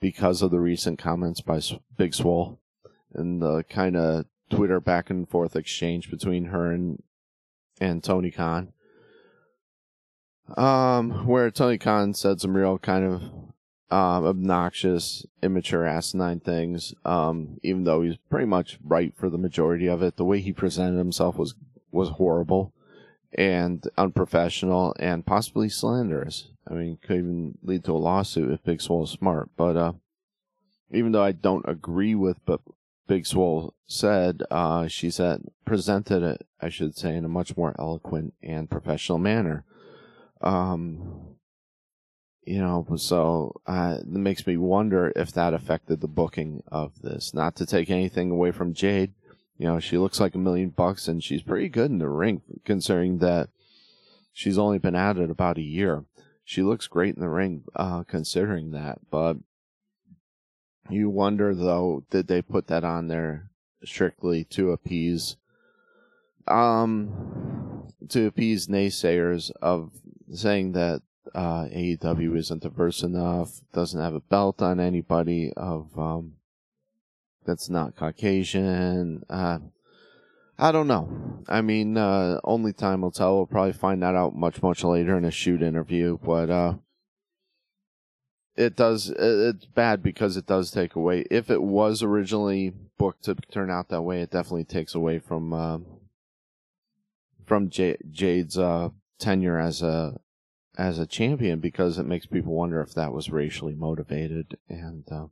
because 0.00 0.42
of 0.42 0.50
the 0.50 0.60
recent 0.60 0.98
comments 0.98 1.40
by 1.40 1.60
Big 1.96 2.14
Swole 2.14 2.58
and 3.14 3.40
the 3.40 3.64
kind 3.70 3.96
of 3.96 4.26
Twitter 4.50 4.80
back 4.80 5.10
and 5.10 5.28
forth 5.28 5.54
exchange 5.54 6.10
between 6.10 6.46
her 6.46 6.72
and 6.72 7.02
and 7.80 8.02
Tony 8.02 8.30
Khan. 8.30 8.72
Um, 10.56 11.26
where 11.26 11.50
Tony 11.50 11.78
Khan 11.78 12.14
said 12.14 12.40
some 12.40 12.56
real 12.56 12.78
kind 12.78 13.04
of 13.04 13.22
um, 13.90 14.24
obnoxious, 14.24 15.24
immature, 15.42 15.86
asinine 15.86 16.40
things. 16.40 16.94
Um, 17.04 17.58
even 17.62 17.84
though 17.84 18.02
he's 18.02 18.16
pretty 18.30 18.46
much 18.46 18.78
right 18.84 19.14
for 19.16 19.30
the 19.30 19.38
majority 19.38 19.86
of 19.86 20.02
it, 20.02 20.16
the 20.16 20.24
way 20.24 20.40
he 20.40 20.52
presented 20.52 20.98
himself 20.98 21.36
was 21.36 21.54
was 21.90 22.10
horrible 22.10 22.72
and 23.32 23.86
unprofessional 23.96 24.94
and 24.98 25.26
possibly 25.26 25.68
slanderous. 25.68 26.48
I 26.66 26.74
mean, 26.74 26.98
could 27.02 27.16
even 27.16 27.58
lead 27.62 27.84
to 27.84 27.92
a 27.92 27.94
lawsuit 27.94 28.52
if 28.52 28.62
Big 28.62 28.80
Swole 28.80 29.04
is 29.04 29.10
smart. 29.10 29.50
But 29.56 29.76
uh, 29.76 29.92
even 30.90 31.12
though 31.12 31.22
I 31.22 31.32
don't 31.32 31.64
agree 31.66 32.14
with, 32.14 32.44
but 32.44 32.60
Big 33.06 33.26
Swole 33.26 33.74
said, 33.86 34.42
uh, 34.50 34.86
she 34.86 35.10
said, 35.10 35.42
presented 35.64 36.22
it, 36.22 36.46
I 36.60 36.68
should 36.68 36.96
say, 36.96 37.16
in 37.16 37.24
a 37.24 37.28
much 37.28 37.56
more 37.56 37.74
eloquent 37.78 38.34
and 38.42 38.70
professional 38.70 39.18
manner. 39.18 39.64
Um, 40.42 41.37
you 42.48 42.60
know, 42.60 42.86
so 42.96 43.60
uh, 43.66 43.98
it 44.00 44.06
makes 44.06 44.46
me 44.46 44.56
wonder 44.56 45.12
if 45.14 45.32
that 45.32 45.52
affected 45.52 46.00
the 46.00 46.08
booking 46.08 46.62
of 46.68 47.02
this. 47.02 47.34
Not 47.34 47.54
to 47.56 47.66
take 47.66 47.90
anything 47.90 48.30
away 48.30 48.52
from 48.52 48.72
Jade, 48.72 49.12
you 49.58 49.66
know, 49.66 49.78
she 49.80 49.98
looks 49.98 50.18
like 50.18 50.34
a 50.34 50.38
million 50.38 50.70
bucks 50.70 51.08
and 51.08 51.22
she's 51.22 51.42
pretty 51.42 51.68
good 51.68 51.90
in 51.90 51.98
the 51.98 52.08
ring, 52.08 52.40
considering 52.64 53.18
that 53.18 53.50
she's 54.32 54.56
only 54.56 54.78
been 54.78 54.94
at 54.94 55.18
it 55.18 55.30
about 55.30 55.58
a 55.58 55.62
year. 55.62 56.04
She 56.42 56.62
looks 56.62 56.86
great 56.86 57.14
in 57.16 57.20
the 57.20 57.28
ring, 57.28 57.64
uh, 57.76 58.04
considering 58.04 58.70
that. 58.70 59.00
But 59.10 59.36
you 60.88 61.10
wonder, 61.10 61.54
though, 61.54 62.04
did 62.08 62.28
they 62.28 62.40
put 62.40 62.68
that 62.68 62.82
on 62.82 63.08
there 63.08 63.50
strictly 63.84 64.44
to 64.44 64.70
appease, 64.70 65.36
um, 66.46 67.92
to 68.08 68.24
appease 68.26 68.68
naysayers 68.68 69.50
of 69.60 69.92
saying 70.32 70.72
that 70.72 71.02
uh, 71.34 71.64
AEW 71.64 72.36
isn't 72.36 72.62
diverse 72.62 73.02
enough, 73.02 73.60
doesn't 73.72 74.00
have 74.00 74.14
a 74.14 74.20
belt 74.20 74.62
on 74.62 74.80
anybody 74.80 75.52
of 75.56 75.98
um, 75.98 76.34
that's 77.44 77.70
not 77.70 77.96
Caucasian. 77.96 79.24
Uh, 79.28 79.58
I 80.58 80.72
don't 80.72 80.88
know. 80.88 81.42
I 81.48 81.62
mean, 81.62 81.96
uh, 81.96 82.40
only 82.44 82.72
time 82.72 83.00
will 83.00 83.10
tell. 83.10 83.36
We'll 83.36 83.46
probably 83.46 83.72
find 83.72 84.02
that 84.02 84.14
out 84.14 84.36
much, 84.36 84.62
much 84.62 84.84
later 84.84 85.16
in 85.16 85.24
a 85.24 85.30
shoot 85.30 85.62
interview. 85.62 86.18
But 86.22 86.50
uh, 86.50 86.74
it 88.56 88.76
does. 88.76 89.10
It's 89.16 89.64
bad 89.66 90.02
because 90.02 90.36
it 90.36 90.46
does 90.46 90.70
take 90.70 90.96
away. 90.96 91.24
If 91.30 91.48
it 91.48 91.62
was 91.62 92.02
originally 92.02 92.74
booked 92.98 93.24
to 93.24 93.36
turn 93.36 93.70
out 93.70 93.88
that 93.88 94.02
way, 94.02 94.20
it 94.20 94.30
definitely 94.30 94.64
takes 94.64 94.94
away 94.94 95.20
from 95.20 95.52
uh, 95.52 95.78
from 97.46 97.70
J- 97.70 97.98
Jade's 98.10 98.58
uh, 98.58 98.90
tenure 99.18 99.58
as 99.58 99.80
a 99.80 100.18
as 100.78 100.98
a 100.98 101.06
champion 101.06 101.58
because 101.58 101.98
it 101.98 102.06
makes 102.06 102.24
people 102.24 102.54
wonder 102.54 102.80
if 102.80 102.94
that 102.94 103.12
was 103.12 103.30
racially 103.30 103.74
motivated. 103.74 104.56
And 104.68 105.04
uh, 105.10 105.26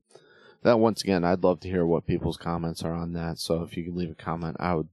that 0.64 0.80
once 0.80 1.02
again, 1.02 1.24
I'd 1.24 1.44
love 1.44 1.60
to 1.60 1.68
hear 1.68 1.86
what 1.86 2.06
people's 2.06 2.36
comments 2.36 2.82
are 2.82 2.92
on 2.92 3.12
that. 3.12 3.38
So 3.38 3.62
if 3.62 3.76
you 3.76 3.84
can 3.84 3.94
leave 3.94 4.10
a 4.10 4.14
comment, 4.14 4.56
I 4.58 4.74
would 4.74 4.88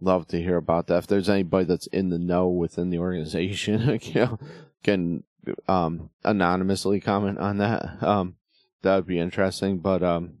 love 0.00 0.26
to 0.28 0.42
hear 0.42 0.56
about 0.56 0.88
that. 0.88 0.98
If 0.98 1.06
there's 1.06 1.28
anybody 1.28 1.64
that's 1.64 1.86
in 1.86 2.10
the 2.10 2.18
know 2.18 2.48
within 2.48 2.90
the 2.90 2.98
organization, 2.98 4.00
you 4.02 4.14
know, 4.14 4.38
can 4.82 5.22
um, 5.68 6.10
anonymously 6.24 6.98
comment 7.00 7.38
on 7.38 7.58
that. 7.58 8.02
Um, 8.02 8.34
that 8.82 8.96
would 8.96 9.06
be 9.06 9.20
interesting. 9.20 9.78
But 9.78 10.02
um, 10.02 10.38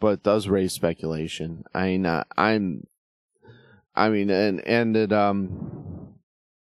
but 0.00 0.08
it 0.08 0.22
does 0.22 0.48
raise 0.48 0.72
speculation. 0.74 1.64
I 1.74 1.86
mean, 1.86 2.06
uh, 2.06 2.24
I'm, 2.36 2.86
I 3.94 4.10
mean, 4.10 4.30
and 4.30 4.60
and 4.66 4.96
it 4.96 5.12
um 5.12 5.77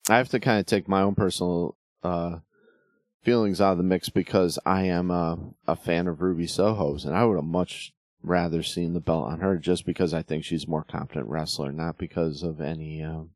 I 0.08 0.18
have 0.18 0.28
to 0.30 0.40
kind 0.40 0.60
of 0.60 0.66
take 0.66 0.88
my 0.88 1.02
own 1.02 1.14
personal 1.14 1.76
uh, 2.02 2.38
feelings 3.22 3.60
out 3.60 3.72
of 3.72 3.78
the 3.78 3.84
mix 3.84 4.08
because 4.08 4.58
I 4.64 4.84
am 4.84 5.10
a, 5.10 5.38
a 5.66 5.74
fan 5.76 6.06
of 6.06 6.20
Ruby 6.20 6.46
Soho's, 6.46 7.04
and 7.04 7.16
I 7.16 7.24
would 7.24 7.36
have 7.36 7.44
much 7.44 7.92
rather 8.22 8.62
seen 8.62 8.92
the 8.92 9.00
belt 9.00 9.26
on 9.26 9.40
her 9.40 9.56
just 9.56 9.84
because 9.84 10.14
I 10.14 10.22
think 10.22 10.44
she's 10.44 10.68
more 10.68 10.84
competent 10.84 11.26
wrestler, 11.26 11.72
not 11.72 11.98
because 11.98 12.42
of 12.42 12.60
any 12.60 13.02
um, 13.02 13.30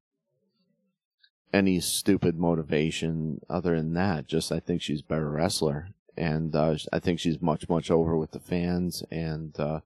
any 1.53 1.81
stupid 1.81 2.39
motivation 2.39 3.41
other 3.49 3.77
than 3.77 3.95
that. 3.95 4.29
Just 4.29 4.53
I 4.53 4.61
think 4.61 4.81
she's 4.81 5.03
better 5.03 5.29
wrestler, 5.29 5.89
and 6.17 6.55
uh, 6.55 6.77
I 6.93 7.01
think 7.01 7.19
she's 7.19 7.41
much 7.41 7.69
much 7.69 7.91
over 7.91 8.17
with 8.17 8.31
the 8.31 8.41
fans, 8.41 9.03
and 9.11 9.59
uh, 9.59 9.81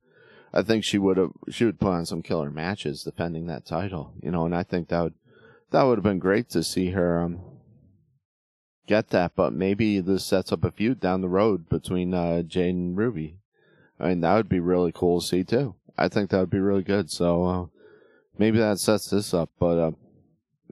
I 0.53 0.63
think 0.63 0.85
she 0.85 0.99
would 0.99 1.17
have 1.17 1.33
she 1.49 1.65
would 1.65 1.81
put 1.81 1.93
on 1.93 2.07
some 2.07 2.23
killer 2.23 2.51
matches 2.51 3.03
defending 3.03 3.47
that 3.47 3.65
title, 3.65 4.13
you 4.23 4.31
know, 4.31 4.45
and 4.45 4.55
I 4.55 4.63
think 4.63 4.89
that 4.89 5.03
would 5.03 5.15
that 5.71 5.83
would 5.83 5.99
have 5.99 6.05
been 6.05 6.19
great 6.19 6.49
to 6.51 6.63
see 6.63 6.91
her 6.91 7.21
um, 7.21 7.41
get 8.87 9.11
that, 9.11 9.33
but 9.35 9.53
maybe 9.53 10.01
this 10.01 10.25
sets 10.25 10.53
up 10.53 10.65
a 10.65 10.71
feud 10.71 11.01
down 11.01 11.21
the 11.21 11.29
road 11.29 11.69
between 11.69 12.15
uh, 12.15 12.43
Jade 12.43 12.75
and 12.75 12.97
Ruby. 12.97 13.39
I 13.99 14.09
mean, 14.09 14.21
that 14.21 14.35
would 14.35 14.49
be 14.49 14.61
really 14.61 14.93
cool 14.93 15.21
to 15.21 15.27
see 15.27 15.45
too. 15.45 15.75
I 15.97 16.09
think 16.09 16.31
that 16.31 16.41
would 16.41 16.51
be 16.51 16.59
really 16.59 16.83
good. 16.83 17.11
So 17.11 17.45
uh, 17.45 17.67
maybe 18.39 18.59
that 18.59 18.79
sets 18.79 19.09
this 19.11 19.33
up. 19.33 19.51
But 19.59 19.79
uh, 19.79 19.91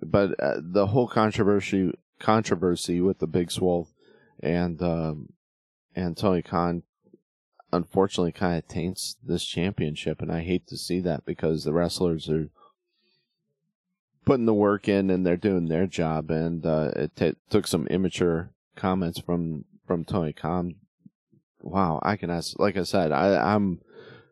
but 0.02 0.38
uh, 0.40 0.56
the 0.60 0.88
whole 0.88 1.08
controversy 1.08 1.92
controversy 2.18 3.00
with 3.00 3.18
the 3.18 3.26
Big 3.26 3.50
Swole 3.50 3.88
and 4.40 4.82
um, 4.82 5.32
and 5.94 6.16
Tony 6.16 6.42
Khan 6.42 6.82
unfortunately 7.72 8.32
kind 8.32 8.58
of 8.58 8.68
taints 8.68 9.16
this 9.22 9.44
championship, 9.44 10.20
and 10.20 10.30
I 10.30 10.42
hate 10.42 10.66
to 10.66 10.76
see 10.76 11.00
that 11.00 11.24
because 11.24 11.64
the 11.64 11.72
wrestlers 11.72 12.28
are 12.28 12.50
putting 14.24 14.46
the 14.46 14.54
work 14.54 14.88
in 14.88 15.10
and 15.10 15.24
they're 15.26 15.36
doing 15.36 15.68
their 15.68 15.86
job. 15.86 16.30
And 16.30 16.64
uh, 16.64 16.90
it 16.96 17.16
t- 17.16 17.36
took 17.50 17.66
some 17.66 17.86
immature 17.88 18.50
comments 18.76 19.18
from 19.18 19.64
from 19.86 20.04
Tony 20.04 20.32
Khan. 20.32 20.76
Wow, 21.60 22.00
I 22.02 22.16
can 22.16 22.30
ask. 22.30 22.58
Like 22.58 22.76
I 22.76 22.82
said, 22.82 23.12
I, 23.12 23.54
I'm 23.54 23.80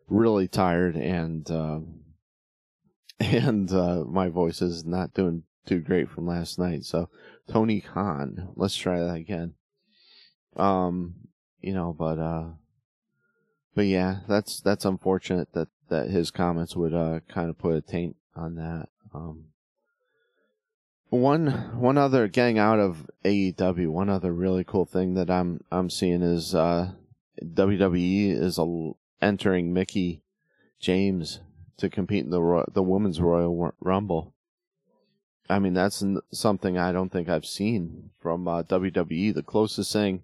really 0.09 0.49
tired 0.49 0.97
and 0.97 1.49
uh, 1.51 1.81
and 3.21 3.73
uh, 3.73 4.05
my 4.07 4.29
voice 4.29 4.63
is 4.63 4.85
not 4.85 5.15
doing 5.15 5.45
too 5.67 5.81
great 5.81 6.09
from 6.09 6.27
last 6.27 6.59
night. 6.59 6.85
So 6.85 7.09
Tony 7.49 7.81
Khan, 7.81 8.49
let's 8.57 8.77
try 8.77 9.01
that 9.01 9.15
again. 9.15 9.55
Um, 10.57 11.15
you 11.61 11.73
know, 11.75 11.95
but 11.97 12.19
uh, 12.19 12.49
but 13.75 13.87
yeah, 13.87 14.21
that's 14.29 14.61
that's 14.61 14.85
unfortunate 14.85 15.53
that 15.53 15.69
that 15.89 16.09
his 16.09 16.31
comments 16.31 16.77
would 16.77 16.95
uh 16.95 17.21
kind 17.29 17.51
of 17.51 17.59
put 17.59 17.75
a 17.75 17.81
taint 17.81 18.17
on 18.35 18.57
that. 18.57 18.89
Um, 19.15 19.47
one 21.11 21.49
one 21.79 21.99
other 21.99 22.29
getting 22.29 22.59
out 22.59 22.79
of 22.79 23.09
AEW, 23.25 23.89
one 23.89 24.09
other 24.09 24.33
really 24.33 24.65
cool 24.65 24.87
thing 24.87 25.15
that 25.15 25.31
I'm 25.31 25.61
I'm 25.71 25.91
seeing 25.91 26.23
is 26.23 26.55
uh, 26.55 26.93
WWE 27.43 28.31
is 28.41 28.59
a, 28.59 28.91
entering 29.21 29.73
Mickie 29.73 30.23
James 30.81 31.41
to 31.77 31.91
compete 31.91 32.25
in 32.25 32.31
the 32.31 32.65
the 32.73 32.83
women's 32.83 33.21
Royal 33.21 33.73
Rumble. 33.81 34.35
I 35.49 35.59
mean, 35.59 35.75
that's 35.75 36.05
something 36.33 36.79
I 36.79 36.93
don't 36.93 37.11
think 37.11 37.29
I've 37.29 37.45
seen 37.45 38.11
from 38.21 38.47
uh, 38.47 38.63
WWE. 38.63 39.35
The 39.35 39.43
closest 39.43 39.93
thing 39.93 40.23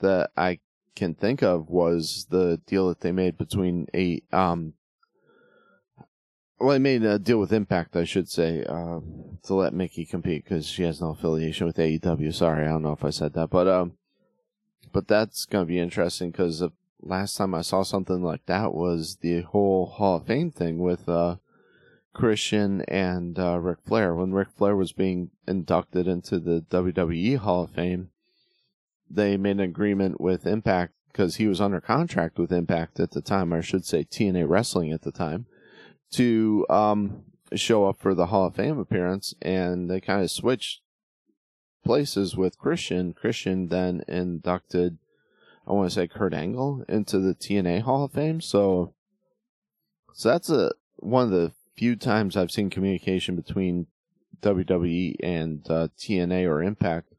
that 0.00 0.30
I 0.36 0.58
can 0.94 1.14
think 1.14 1.42
of 1.42 1.70
was 1.70 2.26
the 2.28 2.60
deal 2.66 2.88
that 2.88 3.00
they 3.00 3.12
made 3.12 3.38
between 3.38 3.86
a 3.94 4.20
um, 4.30 4.74
well, 6.60 6.74
I 6.74 6.78
made 6.78 7.04
a 7.04 7.18
deal 7.18 7.38
with 7.38 7.52
Impact, 7.52 7.94
I 7.94 8.04
should 8.04 8.28
say, 8.28 8.64
um, 8.64 9.38
to 9.44 9.54
let 9.54 9.72
Mickie 9.72 10.04
compete 10.04 10.44
because 10.44 10.66
she 10.66 10.82
has 10.82 11.00
no 11.00 11.10
affiliation 11.10 11.66
with 11.66 11.76
AEW. 11.76 12.34
Sorry, 12.34 12.64
I 12.64 12.68
don't 12.68 12.82
know 12.82 12.92
if 12.92 13.04
I 13.04 13.10
said 13.10 13.34
that, 13.34 13.50
but 13.50 13.68
um, 13.68 13.92
but 14.92 15.06
that's 15.06 15.46
gonna 15.46 15.66
be 15.66 15.78
interesting 15.78 16.30
because 16.30 16.58
the 16.58 16.70
last 17.00 17.36
time 17.36 17.54
I 17.54 17.62
saw 17.62 17.84
something 17.84 18.22
like 18.22 18.44
that 18.46 18.74
was 18.74 19.18
the 19.20 19.42
whole 19.42 19.86
Hall 19.86 20.16
of 20.16 20.26
Fame 20.26 20.50
thing 20.50 20.78
with 20.78 21.08
uh, 21.08 21.36
Christian 22.12 22.80
and 22.82 23.38
uh, 23.38 23.58
Ric 23.58 23.78
Flair. 23.86 24.14
When 24.14 24.32
Ric 24.32 24.48
Flair 24.50 24.74
was 24.74 24.90
being 24.90 25.30
inducted 25.46 26.08
into 26.08 26.40
the 26.40 26.64
WWE 26.70 27.36
Hall 27.38 27.64
of 27.64 27.70
Fame, 27.70 28.10
they 29.08 29.36
made 29.36 29.52
an 29.52 29.60
agreement 29.60 30.20
with 30.20 30.44
Impact 30.44 30.92
because 31.12 31.36
he 31.36 31.46
was 31.46 31.60
under 31.60 31.80
contract 31.80 32.36
with 32.36 32.50
Impact 32.50 32.98
at 32.98 33.12
the 33.12 33.22
time, 33.22 33.54
or 33.54 33.58
I 33.58 33.60
should 33.60 33.84
say 33.84 34.02
TNA 34.02 34.48
Wrestling 34.48 34.92
at 34.92 35.02
the 35.02 35.12
time 35.12 35.46
to 36.12 36.66
um, 36.70 37.24
show 37.54 37.86
up 37.86 38.00
for 38.00 38.14
the 38.14 38.26
Hall 38.26 38.46
of 38.46 38.56
Fame 38.56 38.78
appearance, 38.78 39.34
and 39.42 39.90
they 39.90 40.00
kind 40.00 40.22
of 40.22 40.30
switched 40.30 40.80
places 41.84 42.36
with 42.36 42.58
Christian. 42.58 43.12
Christian 43.12 43.68
then 43.68 44.02
inducted, 44.08 44.98
I 45.66 45.72
want 45.72 45.90
to 45.90 45.94
say, 45.94 46.08
Kurt 46.08 46.34
Angle 46.34 46.84
into 46.88 47.18
the 47.18 47.34
TNA 47.34 47.82
Hall 47.82 48.04
of 48.04 48.12
Fame. 48.12 48.40
So, 48.40 48.94
so 50.12 50.28
that's 50.28 50.50
a 50.50 50.72
one 50.96 51.24
of 51.24 51.30
the 51.30 51.52
few 51.76 51.94
times 51.94 52.36
I've 52.36 52.50
seen 52.50 52.70
communication 52.70 53.36
between 53.36 53.86
WWE 54.42 55.16
and 55.22 55.64
uh, 55.70 55.88
TNA 55.96 56.48
or 56.48 56.62
Impact. 56.62 57.12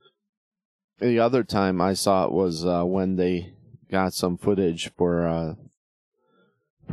The 0.99 1.19
other 1.19 1.43
time 1.43 1.79
I 1.79 1.93
saw 1.93 2.25
it 2.25 2.31
was 2.31 2.65
uh, 2.65 2.83
when 2.83 3.15
they 3.15 3.53
got 3.89 4.13
some 4.13 4.37
footage 4.37 4.91
for 4.97 5.25
uh, 5.25 5.55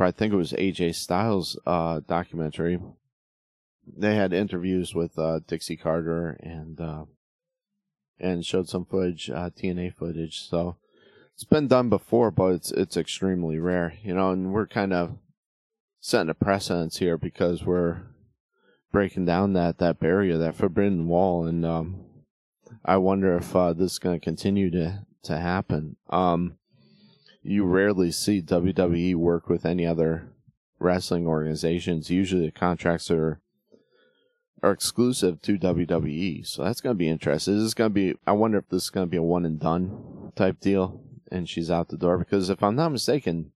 I 0.05 0.11
think 0.11 0.33
it 0.33 0.37
was 0.37 0.53
AJ 0.53 0.95
Styles 0.95 1.57
uh, 1.65 2.01
documentary. 2.07 2.79
They 3.85 4.15
had 4.15 4.33
interviews 4.33 4.93
with 4.93 5.17
uh, 5.17 5.39
Dixie 5.47 5.77
Carter 5.77 6.37
and 6.41 6.79
uh, 6.79 7.05
and 8.19 8.45
showed 8.45 8.67
some 8.67 8.85
footage, 8.85 9.29
uh, 9.29 9.49
TNA 9.49 9.95
footage. 9.95 10.41
So 10.41 10.77
it's 11.33 11.43
been 11.43 11.67
done 11.67 11.89
before, 11.89 12.31
but 12.31 12.53
it's 12.53 12.71
it's 12.71 12.97
extremely 12.97 13.59
rare, 13.59 13.93
you 14.03 14.13
know. 14.13 14.31
And 14.31 14.51
we're 14.51 14.67
kind 14.67 14.93
of 14.93 15.17
setting 15.99 16.29
a 16.29 16.33
precedence 16.33 16.97
here 16.97 17.17
because 17.17 17.63
we're 17.63 18.03
breaking 18.91 19.25
down 19.25 19.53
that 19.53 19.77
that 19.77 19.99
barrier, 19.99 20.37
that 20.37 20.55
forbidden 20.55 21.07
wall, 21.07 21.45
and 21.45 21.65
um, 21.65 22.05
I 22.83 22.97
wonder 22.97 23.35
if 23.37 23.55
uh, 23.55 23.73
this 23.73 23.93
is 23.93 23.99
going 23.99 24.19
to 24.19 24.23
continue 24.23 24.69
to 24.71 25.05
to 25.23 25.37
happen. 25.37 25.97
Um, 26.09 26.57
you 27.47 27.63
rarely 27.63 28.11
see 28.11 28.41
WWE 28.41 29.15
work 29.15 29.49
with 29.49 29.65
any 29.65 29.85
other 29.85 30.29
wrestling 30.79 31.25
organizations. 31.25 32.09
Usually 32.09 32.45
the 32.45 32.51
contracts 32.51 33.09
are 33.09 33.39
are 34.63 34.71
exclusive 34.71 35.41
to 35.43 35.57
WWE. 35.57 36.45
So 36.45 36.63
that's 36.63 36.81
going 36.81 36.95
to 36.95 36.97
be 36.97 37.09
interesting. 37.09 37.55
This 37.55 37.63
is 37.63 37.73
going 37.73 37.91
to 37.91 37.93
be, 37.93 38.15
I 38.25 38.31
wonder 38.31 38.57
if 38.57 38.69
this 38.69 38.85
is 38.85 38.89
going 38.89 39.05
to 39.05 39.11
be 39.11 39.17
a 39.17 39.21
one 39.21 39.45
and 39.45 39.59
done 39.59 40.31
type 40.35 40.59
deal 40.59 41.01
and 41.31 41.47
she's 41.47 41.69
out 41.69 41.89
the 41.89 41.97
door 41.97 42.17
because 42.17 42.49
if 42.49 42.63
I'm 42.63 42.75
not 42.75 42.91
mistaken, 42.91 43.51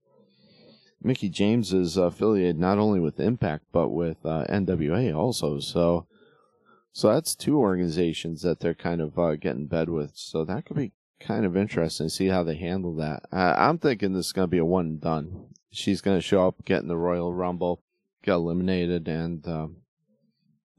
Mickie 1.02 1.28
James 1.28 1.72
is 1.72 1.96
affiliated 1.96 2.58
not 2.58 2.78
only 2.78 3.00
with 3.00 3.18
Impact 3.18 3.64
but 3.72 3.88
with 3.88 4.24
uh, 4.24 4.44
NWA 4.48 5.14
also. 5.16 5.58
So, 5.58 6.06
so 6.92 7.12
that's 7.12 7.34
two 7.34 7.58
organizations 7.58 8.42
that 8.42 8.60
they're 8.60 8.74
kind 8.74 9.00
of 9.00 9.18
uh, 9.18 9.34
getting 9.34 9.66
bed 9.66 9.88
with. 9.88 10.12
So 10.14 10.44
that 10.44 10.66
could 10.66 10.76
be 10.76 10.92
kind 11.22 11.44
of 11.44 11.56
interesting 11.56 12.06
to 12.06 12.10
see 12.10 12.26
how 12.26 12.42
they 12.42 12.56
handle 12.56 12.94
that. 12.96 13.22
I'm 13.32 13.78
thinking 13.78 14.12
this 14.12 14.26
is 14.26 14.32
going 14.32 14.46
to 14.46 14.50
be 14.50 14.58
a 14.58 14.64
one 14.64 14.86
and 14.86 15.00
done. 15.00 15.46
She's 15.70 16.00
going 16.00 16.18
to 16.18 16.22
show 16.22 16.46
up, 16.46 16.64
get 16.64 16.82
in 16.82 16.88
the 16.88 16.96
Royal 16.96 17.32
Rumble, 17.32 17.82
get 18.22 18.34
eliminated, 18.34 19.08
and 19.08 19.46
um, 19.48 19.76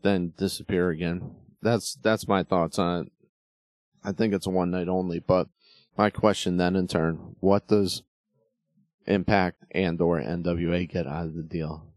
then 0.02 0.34
disappear 0.38 0.90
again. 0.90 1.36
That's 1.62 1.96
that's 1.96 2.28
my 2.28 2.44
thoughts 2.44 2.78
on 2.78 3.06
it. 3.06 3.12
I 4.04 4.12
think 4.12 4.34
it's 4.34 4.48
a 4.48 4.52
one 4.52 4.70
night 4.70 4.90
only, 4.90 5.20
but 5.20 5.48
my 5.98 6.10
question 6.10 6.58
then 6.58 6.76
in 6.76 6.88
turn, 6.88 7.36
what 7.40 7.68
does 7.68 8.04
Impact 9.06 9.64
and 9.72 10.00
or 10.02 10.22
NWA 10.22 10.90
get 10.90 11.08
out 11.08 11.26
of 11.28 11.36
the 11.36 11.44
deal? 11.44 11.88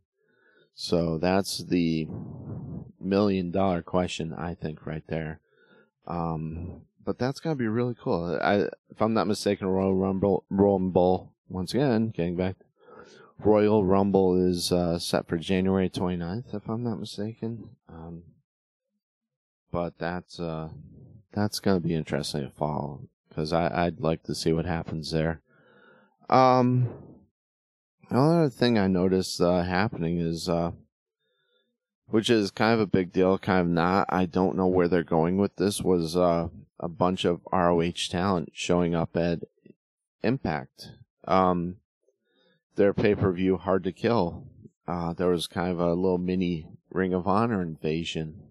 So 0.75 1.19
that's 1.19 1.65
the 1.65 2.07
million 3.01 3.51
dollar 3.51 3.83
question, 3.83 4.35
I 4.35 4.55
think, 4.55 4.87
right 4.87 5.05
there. 5.09 5.41
Um, 6.07 6.83
but 7.07 7.19
that's 7.19 7.41
gonna 7.41 7.57
be 7.57 7.69
really 7.69 7.95
cool. 7.99 8.39
I, 8.43 8.69
if 8.91 9.01
I'm 9.01 9.15
not 9.15 9.29
mistaken, 9.29 9.69
Royal 9.69 9.95
Rumble, 9.95 10.45
Rumble 10.51 11.33
once 11.49 11.73
again, 11.73 12.09
getting 12.09 12.37
back, 12.37 12.57
Royal 13.39 13.85
Rumble 13.85 14.35
is 14.35 14.73
uh, 14.73 14.99
set 14.99 15.29
for 15.29 15.39
January 15.39 15.89
29th, 15.89 16.53
if 16.53 16.69
I'm 16.69 16.83
not 16.83 16.99
mistaken. 16.99 17.71
Um, 17.89 18.25
but 19.71 19.99
that's 19.99 20.41
uh, 20.41 20.71
that's 21.33 21.61
gonna 21.61 21.81
be 21.81 21.95
interesting 21.95 22.43
to 22.43 22.51
follow 22.51 23.09
because 23.29 23.53
I'd 23.53 24.01
like 24.01 24.25
to 24.25 24.35
see 24.35 24.53
what 24.53 24.67
happens 24.67 25.13
there. 25.13 25.43
Um, 26.29 26.89
another 28.11 28.51
thing 28.51 28.79
I 28.79 28.89
noticed 28.89 29.41
uh, 29.41 29.63
happening 29.63 30.19
is, 30.19 30.49
uh, 30.49 30.73
which 32.07 32.31
is 32.31 32.51
kind 32.51 32.75
of 32.75 32.81
a 32.81 32.87
big 32.87 33.13
deal, 33.13 33.39
kind 33.39 33.61
of 33.61 33.69
not. 33.69 34.07
I 34.09 34.25
don't 34.25 34.57
know 34.57 34.67
where 34.67 34.89
they're 34.89 35.05
going 35.05 35.37
with 35.37 35.55
this. 35.57 35.83
Was 35.83 36.17
uh, 36.17 36.49
a 36.79 36.89
bunch 36.89 37.25
of 37.25 37.41
ROH 37.53 38.09
talent 38.11 38.51
showing 38.53 38.95
up 38.95 39.17
at 39.17 39.41
Impact. 40.23 40.91
Um, 41.27 41.77
their 42.77 42.93
pay 42.93 43.15
per 43.15 43.33
view, 43.33 43.57
Hard 43.57 43.85
to 43.85 43.93
Kill. 43.93 44.47
Uh, 44.87 45.13
there 45.13 45.29
was 45.29 45.47
kind 45.47 45.71
of 45.71 45.81
a 45.81 45.95
little 45.95 46.19
mini 46.19 46.69
Ring 46.91 47.13
of 47.13 47.27
Honor 47.27 47.63
invasion 47.63 48.47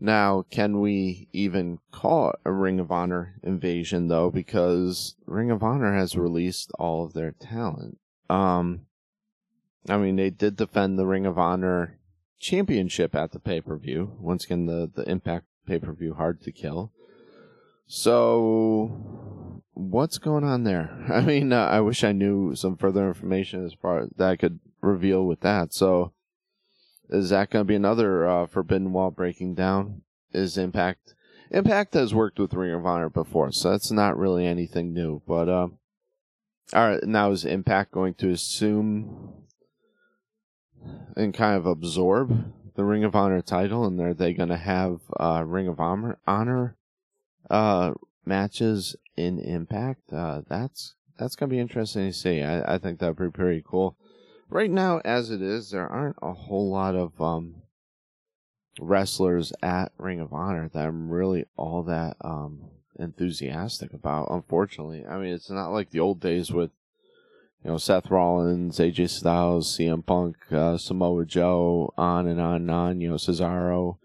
now, 0.00 0.44
can 0.50 0.80
we 0.80 1.28
even 1.32 1.78
call 1.90 2.30
it 2.30 2.36
a 2.44 2.52
Ring 2.52 2.78
of 2.78 2.92
Honor 2.92 3.34
invasion 3.42 4.08
though? 4.08 4.30
Because 4.30 5.16
Ring 5.26 5.50
of 5.50 5.62
Honor 5.62 5.94
has 5.94 6.16
released 6.16 6.70
all 6.78 7.04
of 7.04 7.14
their 7.14 7.32
talent. 7.32 7.98
Um, 8.30 8.82
I 9.88 9.96
mean, 9.96 10.16
they 10.16 10.30
did 10.30 10.56
defend 10.56 10.98
the 10.98 11.06
Ring 11.06 11.26
of 11.26 11.38
Honor 11.38 11.98
championship 12.38 13.14
at 13.16 13.32
the 13.32 13.40
pay 13.40 13.60
per 13.60 13.76
view. 13.76 14.16
Once 14.20 14.44
again, 14.44 14.66
the, 14.66 14.90
the 14.94 15.08
Impact 15.10 15.46
pay 15.66 15.78
per 15.78 15.92
view, 15.92 16.14
hard 16.14 16.42
to 16.42 16.52
kill. 16.52 16.92
So, 17.90 19.62
what's 19.72 20.18
going 20.18 20.44
on 20.44 20.64
there? 20.64 21.06
I 21.12 21.22
mean, 21.22 21.54
uh, 21.54 21.64
I 21.64 21.80
wish 21.80 22.04
I 22.04 22.12
knew 22.12 22.54
some 22.54 22.76
further 22.76 23.08
information 23.08 23.64
as 23.64 23.72
far 23.72 24.06
that 24.16 24.28
I 24.28 24.36
could 24.36 24.60
reveal 24.82 25.24
with 25.24 25.40
that. 25.40 25.72
So, 25.72 26.12
is 27.08 27.30
that 27.30 27.48
going 27.48 27.64
to 27.64 27.68
be 27.68 27.74
another 27.74 28.28
uh, 28.28 28.46
Forbidden 28.46 28.92
Wall 28.92 29.10
breaking 29.10 29.54
down? 29.54 30.02
Is 30.32 30.58
Impact 30.58 31.14
Impact 31.50 31.94
has 31.94 32.12
worked 32.12 32.38
with 32.38 32.52
Ring 32.52 32.74
of 32.74 32.84
Honor 32.84 33.08
before, 33.08 33.50
so 33.52 33.70
that's 33.70 33.90
not 33.90 34.18
really 34.18 34.46
anything 34.46 34.92
new. 34.92 35.22
But 35.26 35.48
uh, 35.48 35.68
all 36.74 36.88
right, 36.90 37.02
now 37.04 37.30
is 37.30 37.46
Impact 37.46 37.92
going 37.92 38.12
to 38.16 38.28
assume 38.28 39.32
and 41.16 41.32
kind 41.32 41.56
of 41.56 41.64
absorb 41.64 42.52
the 42.74 42.84
Ring 42.84 43.02
of 43.02 43.16
Honor 43.16 43.40
title, 43.40 43.86
and 43.86 43.98
are 43.98 44.12
they 44.12 44.34
going 44.34 44.50
to 44.50 44.58
have 44.58 45.00
uh, 45.18 45.42
Ring 45.46 45.68
of 45.68 45.80
Honor 45.80 46.18
honor 46.26 46.76
uh, 47.50 47.94
matches 48.24 48.96
in 49.16 49.38
Impact? 49.38 50.12
Uh, 50.12 50.42
that's 50.48 50.94
that's 51.18 51.36
to 51.36 51.46
be 51.46 51.58
interesting 51.58 52.06
to 52.06 52.12
see. 52.12 52.42
I, 52.42 52.74
I 52.74 52.78
think 52.78 52.98
that'd 52.98 53.16
be 53.16 53.30
pretty 53.30 53.62
cool 53.66 53.96
right 54.48 54.70
now, 54.70 55.00
as 55.04 55.30
it 55.30 55.42
is, 55.42 55.70
there 55.70 55.86
aren't 55.86 56.16
a 56.22 56.32
whole 56.32 56.70
lot 56.70 56.94
of 56.94 57.20
um, 57.20 57.62
wrestlers 58.80 59.52
at 59.62 59.92
Ring 59.98 60.20
of 60.20 60.32
Honor 60.32 60.70
that 60.72 60.86
I'm 60.86 61.10
really 61.10 61.46
all 61.56 61.82
that 61.84 62.16
um, 62.20 62.70
enthusiastic 62.98 63.92
about. 63.92 64.28
Unfortunately, 64.30 65.04
I 65.06 65.18
mean, 65.18 65.32
it's 65.32 65.50
not 65.50 65.70
like 65.70 65.90
the 65.90 66.00
old 66.00 66.20
days 66.20 66.52
with 66.52 66.70
you 67.64 67.70
know 67.70 67.78
Seth 67.78 68.10
Rollins, 68.10 68.78
AJ 68.78 69.10
Styles, 69.10 69.76
CM 69.76 70.04
Punk, 70.04 70.36
uh, 70.50 70.78
Samoa 70.78 71.24
Joe, 71.24 71.92
on 71.96 72.26
and 72.26 72.40
on 72.40 72.56
and 72.56 72.70
on. 72.70 73.00
You 73.00 73.10
know 73.10 73.16
Cesaro, 73.16 73.98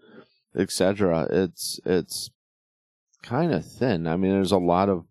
etc. 0.56 1.28
It's 1.30 1.80
it's 1.84 2.30
kind 3.24 3.52
of 3.52 3.64
thin. 3.64 4.06
I 4.06 4.16
mean, 4.16 4.32
there's 4.32 4.52
a 4.52 4.58
lot 4.58 4.88
of 4.88 5.04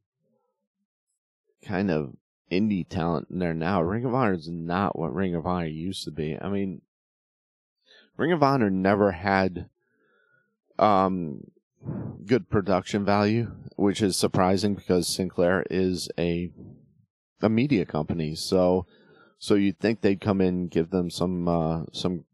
kind 1.65 1.89
of 1.89 2.13
indie 2.51 2.87
talent 2.87 3.27
in 3.31 3.39
there 3.39 3.53
now. 3.53 3.81
Ring 3.81 4.05
of 4.05 4.13
Honor 4.13 4.33
is 4.33 4.47
not 4.47 4.97
what 4.97 5.13
Ring 5.13 5.35
of 5.35 5.45
Honor 5.45 5.65
used 5.65 6.03
to 6.05 6.11
be. 6.11 6.37
I 6.39 6.49
mean, 6.49 6.81
Ring 8.15 8.31
of 8.31 8.43
Honor 8.43 8.69
never 8.69 9.11
had 9.11 9.69
um, 10.77 11.45
good 12.25 12.49
production 12.49 13.03
value, 13.03 13.51
which 13.75 14.01
is 14.01 14.15
surprising 14.15 14.75
because 14.75 15.07
Sinclair 15.07 15.65
is 15.69 16.09
a 16.17 16.51
a 17.41 17.49
media 17.49 17.85
company. 17.85 18.35
So 18.35 18.85
so 19.39 19.55
you'd 19.55 19.79
think 19.79 20.01
they'd 20.01 20.21
come 20.21 20.39
in 20.39 20.47
and 20.47 20.71
give 20.71 20.91
them 20.91 21.09
some 21.09 21.47
uh, 21.47 21.83
some 21.91 22.25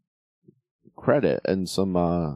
credit 0.96 1.40
and 1.46 1.68
some 1.68 1.96
uh, 1.96 2.34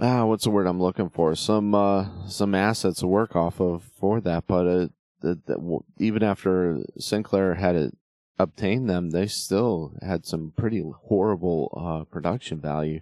ah 0.00 0.24
what's 0.24 0.44
the 0.44 0.50
word 0.50 0.66
I'm 0.66 0.80
looking 0.80 1.10
for 1.10 1.34
some 1.34 1.74
uh, 1.74 2.26
some 2.26 2.54
assets 2.54 3.00
to 3.00 3.06
work 3.06 3.36
off 3.36 3.60
of 3.60 3.84
for 3.98 4.20
that, 4.22 4.46
but 4.46 4.90
that 5.20 5.82
even 5.98 6.22
after 6.22 6.80
Sinclair 6.98 7.54
had 7.54 7.92
obtained 8.38 8.88
them, 8.88 9.10
they 9.10 9.26
still 9.26 9.94
had 10.02 10.26
some 10.26 10.52
pretty 10.56 10.82
horrible 11.04 11.70
uh, 11.76 12.04
production 12.10 12.60
value 12.60 13.00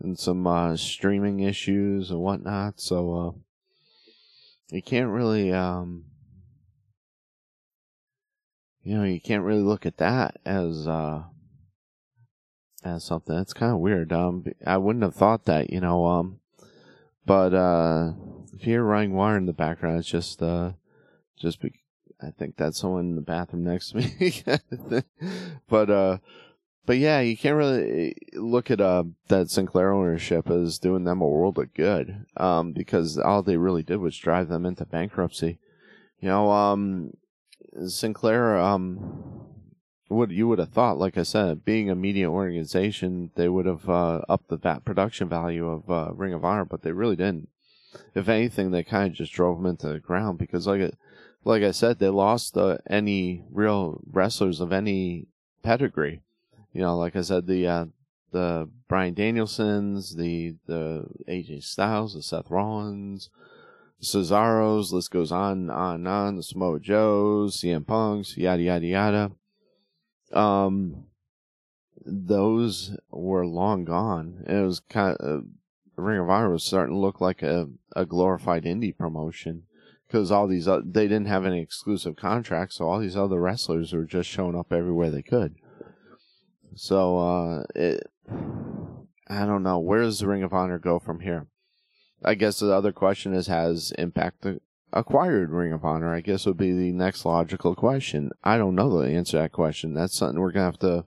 and 0.00 0.18
some 0.18 0.46
uh, 0.46 0.76
streaming 0.76 1.40
issues 1.40 2.10
and 2.10 2.20
whatnot. 2.20 2.80
So 2.80 3.14
uh, 3.14 3.38
you 4.70 4.82
can't 4.82 5.10
really, 5.10 5.52
um, 5.52 6.04
you 8.82 8.96
know, 8.96 9.04
you 9.04 9.20
can't 9.20 9.42
really 9.42 9.62
look 9.62 9.84
at 9.84 9.96
that 9.96 10.36
as 10.44 10.86
uh, 10.86 11.24
as 12.84 13.04
something. 13.04 13.36
It's 13.36 13.52
kind 13.52 13.72
of 13.72 13.78
weird. 13.78 14.12
Um, 14.12 14.44
I 14.66 14.76
wouldn't 14.76 15.02
have 15.02 15.14
thought 15.14 15.44
that, 15.46 15.70
you 15.70 15.80
know. 15.80 16.06
Um, 16.06 16.40
but 17.26 17.52
uh, 17.52 18.12
if 18.54 18.66
you 18.66 18.72
hear 18.72 18.82
running 18.82 19.14
water 19.14 19.36
in 19.36 19.46
the 19.46 19.52
background, 19.52 19.98
it's 19.98 20.08
just 20.08 20.42
uh 20.42 20.72
just 21.36 21.60
be, 21.60 21.72
I 22.20 22.30
think 22.30 22.56
that's 22.56 22.78
someone 22.78 23.10
in 23.10 23.14
the 23.14 23.20
bathroom 23.20 23.64
next 23.64 23.90
to 23.90 23.98
me. 23.98 24.42
but 25.68 25.90
uh, 25.90 26.18
but 26.86 26.96
yeah, 26.98 27.20
you 27.20 27.36
can't 27.36 27.56
really 27.56 28.10
eh, 28.10 28.38
look 28.38 28.70
at 28.70 28.80
uh 28.80 29.04
that 29.28 29.50
Sinclair 29.50 29.92
ownership 29.92 30.48
as 30.50 30.78
doing 30.78 31.04
them 31.04 31.20
a 31.20 31.28
world 31.28 31.58
of 31.58 31.74
good, 31.74 32.24
um, 32.36 32.72
because 32.72 33.18
all 33.18 33.42
they 33.42 33.56
really 33.56 33.82
did 33.82 33.98
was 33.98 34.16
drive 34.16 34.48
them 34.48 34.64
into 34.64 34.86
bankruptcy. 34.86 35.58
You 36.20 36.28
know, 36.28 36.50
um, 36.50 37.12
Sinclair, 37.86 38.58
um, 38.58 39.47
what 40.08 40.30
you 40.30 40.48
would 40.48 40.58
have 40.58 40.70
thought, 40.70 40.98
like 40.98 41.16
I 41.16 41.22
said, 41.22 41.64
being 41.64 41.90
a 41.90 41.94
media 41.94 42.30
organization, 42.30 43.30
they 43.34 43.48
would 43.48 43.66
have 43.66 43.88
uh, 43.88 44.22
upped 44.28 44.48
the 44.48 44.58
production 44.84 45.28
value 45.28 45.68
of 45.68 45.90
uh, 45.90 46.12
Ring 46.14 46.32
of 46.34 46.44
Honor, 46.44 46.64
but 46.64 46.82
they 46.82 46.92
really 46.92 47.16
didn't. 47.16 47.48
If 48.14 48.28
anything, 48.28 48.70
they 48.70 48.82
kind 48.82 49.10
of 49.10 49.16
just 49.16 49.32
drove 49.32 49.58
them 49.58 49.66
into 49.66 49.88
the 49.88 49.98
ground 49.98 50.38
because, 50.38 50.66
like 50.66 50.80
it 50.80 50.98
like 51.44 51.62
I 51.62 51.70
said, 51.70 51.98
they 51.98 52.08
lost 52.08 52.56
uh, 52.56 52.78
any 52.88 53.44
real 53.50 54.00
wrestlers 54.10 54.60
of 54.60 54.72
any 54.72 55.28
pedigree. 55.62 56.20
You 56.72 56.82
know, 56.82 56.98
like 56.98 57.16
I 57.16 57.22
said, 57.22 57.46
the 57.46 57.66
uh, 57.66 57.84
the 58.32 58.68
Bryan 58.88 59.14
Danielsons, 59.14 60.16
the 60.16 60.56
the 60.66 61.06
AJ 61.28 61.64
Styles, 61.64 62.14
the 62.14 62.22
Seth 62.22 62.50
Rollins, 62.50 63.30
Cesaro's, 64.02 64.92
list 64.92 65.10
goes 65.10 65.32
on, 65.32 65.52
and 65.52 65.70
on 65.70 65.94
and 65.94 66.08
on, 66.08 66.36
the 66.36 66.42
Samoa 66.42 66.80
Joes, 66.80 67.56
CM 67.56 67.86
Punks, 67.86 68.36
yada 68.36 68.62
yada 68.62 68.86
yada. 68.86 69.30
Um, 70.32 71.04
those 72.04 72.96
were 73.10 73.46
long 73.46 73.84
gone. 73.84 74.44
It 74.46 74.62
was 74.62 74.80
kind 74.80 75.16
of, 75.18 75.40
uh, 75.40 75.42
Ring 75.96 76.20
of 76.20 76.30
Honor 76.30 76.52
was 76.52 76.64
starting 76.64 76.94
to 76.94 77.00
look 77.00 77.20
like 77.20 77.42
a, 77.42 77.68
a 77.96 78.06
glorified 78.06 78.64
indie 78.64 78.96
promotion 78.96 79.64
because 80.06 80.30
all 80.30 80.46
these 80.46 80.66
uh, 80.66 80.80
they 80.84 81.08
didn't 81.08 81.26
have 81.26 81.44
any 81.44 81.60
exclusive 81.60 82.16
contracts, 82.16 82.76
so 82.76 82.88
all 82.88 83.00
these 83.00 83.16
other 83.16 83.40
wrestlers 83.40 83.92
were 83.92 84.04
just 84.04 84.28
showing 84.28 84.56
up 84.56 84.72
everywhere 84.72 85.10
they 85.10 85.22
could. 85.22 85.56
So 86.74 87.18
uh, 87.18 87.64
it 87.74 88.06
I 89.28 89.44
don't 89.44 89.62
know. 89.62 89.78
Where 89.78 90.02
does 90.02 90.24
Ring 90.24 90.42
of 90.42 90.54
Honor 90.54 90.78
go 90.78 90.98
from 90.98 91.20
here? 91.20 91.48
I 92.24 92.34
guess 92.34 92.58
the 92.58 92.72
other 92.72 92.92
question 92.92 93.34
is 93.34 93.46
has 93.46 93.92
Impact 93.98 94.46
acquired 94.92 95.50
Ring 95.50 95.72
of 95.72 95.84
Honor? 95.84 96.14
I 96.14 96.20
guess 96.20 96.46
would 96.46 96.56
be 96.56 96.72
the 96.72 96.92
next 96.92 97.24
logical 97.24 97.74
question. 97.74 98.30
I 98.42 98.58
don't 98.58 98.74
know 98.74 99.00
the 99.00 99.08
answer 99.08 99.32
to 99.32 99.38
that 99.38 99.52
question. 99.52 99.94
That's 99.94 100.16
something 100.16 100.40
we're 100.40 100.52
gonna 100.52 100.66
have 100.66 100.78
to 100.80 101.04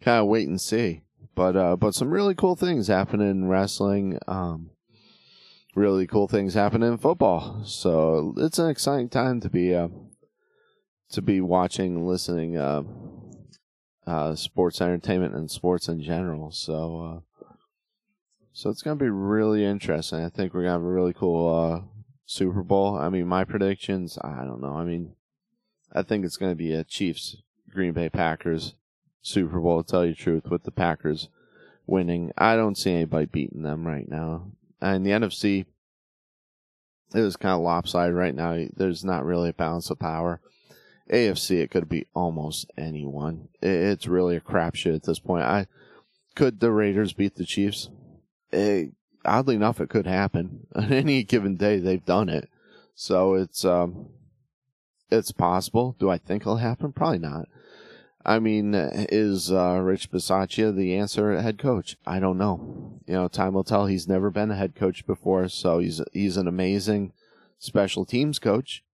kind 0.00 0.20
of 0.20 0.26
wait 0.26 0.48
and 0.48 0.60
see. 0.60 1.02
But 1.34 1.56
uh, 1.56 1.76
but 1.76 1.94
some 1.94 2.10
really 2.10 2.34
cool 2.34 2.56
things 2.56 2.88
happening 2.88 3.30
in 3.30 3.48
wrestling. 3.48 4.18
Um, 4.28 4.70
really 5.74 6.06
cool 6.06 6.28
things 6.28 6.54
happening 6.54 6.92
in 6.92 6.98
football. 6.98 7.62
So 7.64 8.34
it's 8.36 8.58
an 8.58 8.68
exciting 8.68 9.08
time 9.08 9.40
to 9.40 9.48
be 9.48 9.74
uh, 9.74 9.88
to 11.10 11.22
be 11.22 11.40
watching, 11.40 12.06
listening, 12.06 12.56
uh, 12.56 12.82
uh, 14.06 14.34
sports 14.34 14.80
entertainment 14.80 15.34
and 15.34 15.50
sports 15.50 15.88
in 15.88 16.02
general. 16.02 16.50
So 16.50 17.22
uh, 17.22 17.46
so 18.52 18.68
it's 18.70 18.82
gonna 18.82 18.96
be 18.96 19.08
really 19.08 19.64
interesting. 19.64 20.24
I 20.24 20.28
think 20.28 20.52
we're 20.52 20.62
gonna 20.62 20.72
have 20.72 20.82
a 20.82 20.84
really 20.84 21.14
cool 21.14 21.54
uh, 21.54 21.91
Super 22.26 22.62
Bowl. 22.62 22.96
I 22.96 23.08
mean, 23.08 23.26
my 23.26 23.44
predictions. 23.44 24.18
I 24.22 24.44
don't 24.44 24.60
know. 24.60 24.74
I 24.74 24.84
mean, 24.84 25.14
I 25.92 26.02
think 26.02 26.24
it's 26.24 26.36
gonna 26.36 26.54
be 26.54 26.72
a 26.72 26.84
Chiefs 26.84 27.36
Green 27.70 27.92
Bay 27.92 28.08
Packers 28.08 28.74
Super 29.22 29.60
Bowl. 29.60 29.82
To 29.82 29.90
tell 29.90 30.04
you 30.04 30.12
the 30.12 30.16
truth, 30.16 30.50
with 30.50 30.64
the 30.64 30.70
Packers 30.70 31.28
winning, 31.86 32.32
I 32.38 32.56
don't 32.56 32.78
see 32.78 32.92
anybody 32.92 33.26
beating 33.26 33.62
them 33.62 33.86
right 33.86 34.08
now. 34.08 34.52
And 34.80 35.06
the 35.06 35.10
NFC, 35.10 35.66
it 37.14 37.20
is 37.20 37.36
kind 37.36 37.54
of 37.54 37.60
lopsided 37.60 38.14
right 38.14 38.34
now. 38.34 38.66
There's 38.74 39.04
not 39.04 39.24
really 39.24 39.50
a 39.50 39.54
balance 39.54 39.90
of 39.90 39.98
power. 39.98 40.40
AFC, 41.10 41.60
it 41.60 41.70
could 41.70 41.88
be 41.88 42.06
almost 42.14 42.70
anyone. 42.78 43.48
It's 43.60 44.06
really 44.06 44.36
a 44.36 44.40
crapshoot 44.40 44.94
at 44.94 45.02
this 45.02 45.18
point. 45.18 45.44
I 45.44 45.66
could 46.34 46.60
the 46.60 46.70
Raiders 46.70 47.12
beat 47.12 47.34
the 47.34 47.44
Chiefs? 47.44 47.90
It, 48.50 48.92
oddly 49.24 49.54
enough, 49.54 49.80
it 49.80 49.88
could 49.88 50.06
happen 50.06 50.66
on 50.74 50.92
any 50.92 51.22
given 51.22 51.56
day. 51.56 51.78
They've 51.78 52.04
done 52.04 52.28
it, 52.28 52.48
so 52.94 53.34
it's 53.34 53.64
um, 53.64 54.08
it's 55.10 55.32
possible. 55.32 55.96
Do 55.98 56.10
I 56.10 56.18
think 56.18 56.42
it'll 56.42 56.56
happen? 56.56 56.92
Probably 56.92 57.18
not. 57.18 57.48
I 58.24 58.38
mean, 58.38 58.74
is 58.74 59.50
uh, 59.50 59.80
Rich 59.82 60.12
Bisaccia 60.12 60.74
the 60.74 60.94
answer 60.94 61.40
head 61.40 61.58
coach? 61.58 61.96
I 62.06 62.20
don't 62.20 62.38
know. 62.38 63.00
You 63.06 63.14
know, 63.14 63.28
time 63.28 63.54
will 63.54 63.64
tell. 63.64 63.86
He's 63.86 64.06
never 64.06 64.30
been 64.30 64.50
a 64.50 64.56
head 64.56 64.76
coach 64.76 65.04
before, 65.06 65.48
so 65.48 65.78
he's 65.78 66.00
he's 66.12 66.36
an 66.36 66.46
amazing 66.46 67.12
special 67.58 68.04
teams 68.04 68.38
coach. 68.38 68.84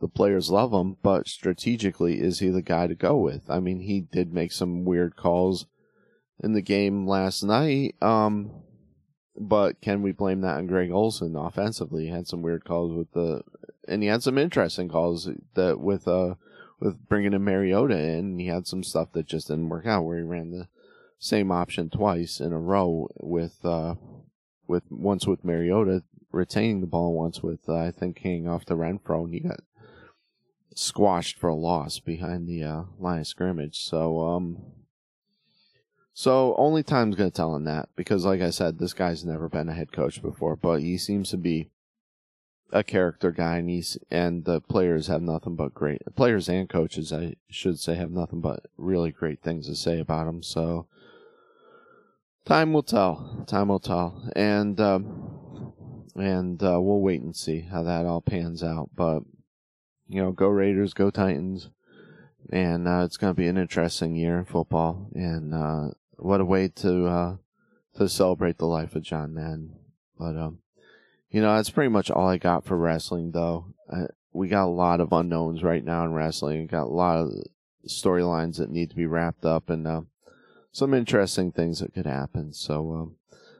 The 0.00 0.08
players 0.08 0.50
love 0.50 0.72
him, 0.72 0.96
but 1.02 1.28
strategically, 1.28 2.20
is 2.20 2.40
he 2.40 2.48
the 2.48 2.60
guy 2.60 2.86
to 2.86 2.94
go 2.94 3.16
with? 3.16 3.48
I 3.48 3.60
mean, 3.60 3.80
he 3.80 4.00
did 4.00 4.32
make 4.32 4.52
some 4.52 4.84
weird 4.84 5.16
calls 5.16 5.66
in 6.40 6.52
the 6.52 6.60
game 6.60 7.06
last 7.06 7.42
night. 7.42 7.94
Um, 8.02 8.50
but 9.38 9.80
can 9.80 10.02
we 10.02 10.12
blame 10.12 10.40
that 10.42 10.56
on 10.56 10.66
Greg 10.66 10.90
Olson 10.90 11.36
offensively? 11.36 12.04
He 12.04 12.10
had 12.10 12.26
some 12.26 12.42
weird 12.42 12.64
calls 12.64 12.92
with 12.92 13.12
the, 13.12 13.42
and 13.86 14.02
he 14.02 14.08
had 14.08 14.22
some 14.22 14.38
interesting 14.38 14.88
calls 14.88 15.28
that 15.54 15.80
with 15.80 16.08
uh 16.08 16.34
with 16.78 17.08
bringing 17.08 17.32
in 17.32 17.44
Mariota 17.44 17.98
in. 17.98 18.38
He 18.38 18.46
had 18.46 18.66
some 18.66 18.82
stuff 18.82 19.12
that 19.12 19.26
just 19.26 19.48
didn't 19.48 19.68
work 19.68 19.86
out 19.86 20.04
where 20.04 20.18
he 20.18 20.24
ran 20.24 20.50
the 20.50 20.68
same 21.18 21.50
option 21.50 21.88
twice 21.88 22.40
in 22.40 22.52
a 22.52 22.58
row 22.58 23.08
with 23.20 23.64
uh 23.64 23.94
with 24.66 24.84
once 24.90 25.26
with 25.26 25.44
Mariota 25.44 26.02
retaining 26.30 26.80
the 26.80 26.86
ball, 26.86 27.14
once 27.14 27.42
with 27.42 27.68
uh, 27.68 27.76
I 27.76 27.90
think 27.90 28.18
hanging 28.18 28.48
off 28.48 28.66
the 28.66 28.76
Renfrow, 28.76 29.24
and 29.24 29.34
he 29.34 29.40
got 29.40 29.60
squashed 30.74 31.38
for 31.38 31.48
a 31.48 31.54
loss 31.54 31.98
behind 31.98 32.46
the 32.46 32.62
uh, 32.62 32.82
line 32.98 33.20
of 33.20 33.26
scrimmage. 33.26 33.78
So 33.80 34.20
um, 34.26 34.58
so 36.18 36.54
only 36.56 36.82
time's 36.82 37.14
gonna 37.14 37.30
tell 37.30 37.50
on 37.50 37.64
that 37.64 37.90
because, 37.94 38.24
like 38.24 38.40
I 38.40 38.48
said, 38.48 38.78
this 38.78 38.94
guy's 38.94 39.22
never 39.22 39.50
been 39.50 39.68
a 39.68 39.74
head 39.74 39.92
coach 39.92 40.22
before, 40.22 40.56
but 40.56 40.80
he 40.80 40.96
seems 40.96 41.28
to 41.28 41.36
be 41.36 41.68
a 42.72 42.82
character 42.82 43.30
guy, 43.30 43.58
and 43.58 43.68
he's 43.68 43.98
and 44.10 44.46
the 44.46 44.62
players 44.62 45.08
have 45.08 45.20
nothing 45.20 45.56
but 45.56 45.74
great 45.74 46.00
players 46.16 46.48
and 46.48 46.70
coaches, 46.70 47.12
I 47.12 47.34
should 47.50 47.78
say, 47.78 47.96
have 47.96 48.10
nothing 48.10 48.40
but 48.40 48.64
really 48.78 49.12
great 49.12 49.42
things 49.42 49.66
to 49.66 49.76
say 49.76 50.00
about 50.00 50.26
him. 50.26 50.42
So 50.42 50.86
time 52.46 52.72
will 52.72 52.82
tell. 52.82 53.44
Time 53.46 53.68
will 53.68 53.78
tell, 53.78 54.26
and 54.34 54.80
um, 54.80 56.04
and 56.14 56.62
uh, 56.62 56.80
we'll 56.80 57.00
wait 57.00 57.20
and 57.20 57.36
see 57.36 57.60
how 57.60 57.82
that 57.82 58.06
all 58.06 58.22
pans 58.22 58.62
out. 58.62 58.88
But 58.96 59.20
you 60.08 60.22
know, 60.22 60.32
go 60.32 60.48
Raiders, 60.48 60.94
go 60.94 61.10
Titans, 61.10 61.68
and 62.50 62.88
uh, 62.88 63.02
it's 63.04 63.18
going 63.18 63.34
to 63.34 63.38
be 63.38 63.48
an 63.48 63.58
interesting 63.58 64.16
year 64.16 64.38
in 64.38 64.46
football. 64.46 65.10
And 65.14 65.52
uh, 65.52 65.90
what 66.16 66.40
a 66.40 66.44
way 66.44 66.68
to 66.68 67.06
uh, 67.06 67.36
to 67.96 68.08
celebrate 68.08 68.58
the 68.58 68.66
life 68.66 68.94
of 68.94 69.02
John 69.02 69.34
Madden. 69.34 69.76
But 70.18 70.36
um, 70.36 70.58
you 71.30 71.40
know, 71.40 71.54
that's 71.56 71.70
pretty 71.70 71.90
much 71.90 72.10
all 72.10 72.28
I 72.28 72.38
got 72.38 72.64
for 72.64 72.76
wrestling, 72.76 73.32
though. 73.32 73.74
Uh, 73.90 74.06
we 74.32 74.48
got 74.48 74.66
a 74.66 74.70
lot 74.70 75.00
of 75.00 75.12
unknowns 75.12 75.62
right 75.62 75.84
now 75.84 76.04
in 76.04 76.12
wrestling. 76.12 76.60
We 76.60 76.66
got 76.66 76.84
a 76.84 76.88
lot 76.88 77.18
of 77.18 77.32
storylines 77.88 78.58
that 78.58 78.70
need 78.70 78.90
to 78.90 78.96
be 78.96 79.06
wrapped 79.06 79.44
up, 79.44 79.70
and 79.70 79.86
uh, 79.86 80.02
some 80.72 80.94
interesting 80.94 81.52
things 81.52 81.80
that 81.80 81.94
could 81.94 82.06
happen. 82.06 82.52
So, 82.52 82.92
um, 82.92 83.16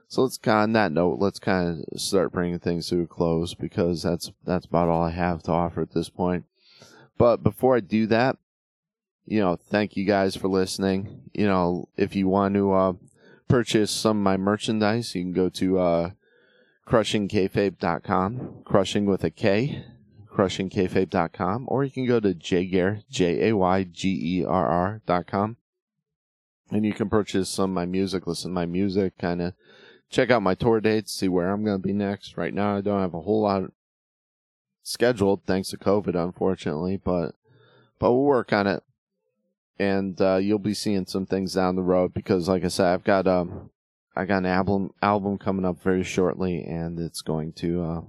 so 0.08 0.22
let's 0.22 0.38
on 0.46 0.72
that 0.72 0.92
note, 0.92 1.18
let's 1.18 1.38
kind 1.38 1.84
of 1.90 2.00
start 2.00 2.32
bringing 2.32 2.58
things 2.58 2.88
to 2.88 3.02
a 3.02 3.06
close 3.06 3.54
because 3.54 4.02
that's 4.02 4.30
that's 4.44 4.66
about 4.66 4.88
all 4.88 5.02
I 5.02 5.10
have 5.10 5.42
to 5.44 5.52
offer 5.52 5.82
at 5.82 5.92
this 5.92 6.08
point. 6.08 6.44
But 7.18 7.42
before 7.42 7.76
I 7.76 7.80
do 7.80 8.06
that, 8.08 8.36
you 9.26 9.40
know, 9.40 9.56
thank 9.56 9.96
you 9.96 10.04
guys 10.04 10.36
for 10.36 10.48
listening. 10.48 11.22
You 11.34 11.46
know, 11.46 11.88
if 11.96 12.14
you 12.14 12.28
want 12.28 12.54
to 12.54 12.72
uh, 12.72 12.92
purchase 13.48 13.90
some 13.90 14.18
of 14.18 14.22
my 14.22 14.36
merchandise, 14.36 15.14
you 15.14 15.22
can 15.22 15.32
go 15.32 15.48
to 15.50 15.78
uh, 15.78 16.10
crushing 16.84 17.28
with 17.28 17.56
a 19.24 19.30
K, 19.30 19.84
crushingkayfabe.com, 20.32 21.64
or 21.68 21.84
you 21.84 21.90
can 21.90 22.06
go 22.06 22.20
to 22.20 22.34
jaygerr, 22.34 23.02
J-A-Y-G-E-R-R 23.10 25.02
dot 25.04 25.26
com, 25.26 25.56
and 26.70 26.84
you 26.86 26.92
can 26.92 27.08
purchase 27.10 27.50
some 27.50 27.70
of 27.70 27.74
my 27.74 27.86
music, 27.86 28.26
listen 28.26 28.52
to 28.52 28.54
my 28.54 28.66
music, 28.66 29.18
kind 29.18 29.42
of 29.42 29.54
check 30.08 30.30
out 30.30 30.42
my 30.42 30.54
tour 30.54 30.80
dates, 30.80 31.12
see 31.12 31.28
where 31.28 31.50
I'm 31.50 31.64
going 31.64 31.78
to 31.78 31.86
be 31.86 31.92
next. 31.92 32.36
Right 32.36 32.54
now, 32.54 32.76
I 32.76 32.80
don't 32.80 33.00
have 33.00 33.14
a 33.14 33.22
whole 33.22 33.42
lot 33.42 33.72
scheduled, 34.84 35.42
thanks 35.46 35.70
to 35.70 35.76
COVID, 35.76 36.14
unfortunately, 36.14 36.96
but 36.96 37.34
but 37.98 38.12
we'll 38.12 38.22
work 38.22 38.52
on 38.52 38.68
it 38.68 38.84
and 39.78 40.20
uh, 40.20 40.36
you'll 40.36 40.58
be 40.58 40.74
seeing 40.74 41.06
some 41.06 41.26
things 41.26 41.54
down 41.54 41.76
the 41.76 41.82
road 41.82 42.14
because, 42.14 42.48
like 42.48 42.64
I 42.64 42.68
said, 42.68 42.86
I've 42.86 43.04
got 43.04 43.26
um, 43.26 43.70
I 44.14 44.24
got 44.24 44.38
an 44.38 44.46
album 44.46 44.90
album 45.02 45.38
coming 45.38 45.64
up 45.64 45.82
very 45.82 46.02
shortly, 46.02 46.62
and 46.64 46.98
it's 46.98 47.20
going 47.20 47.52
to 47.54 47.82
uh, 47.82 48.00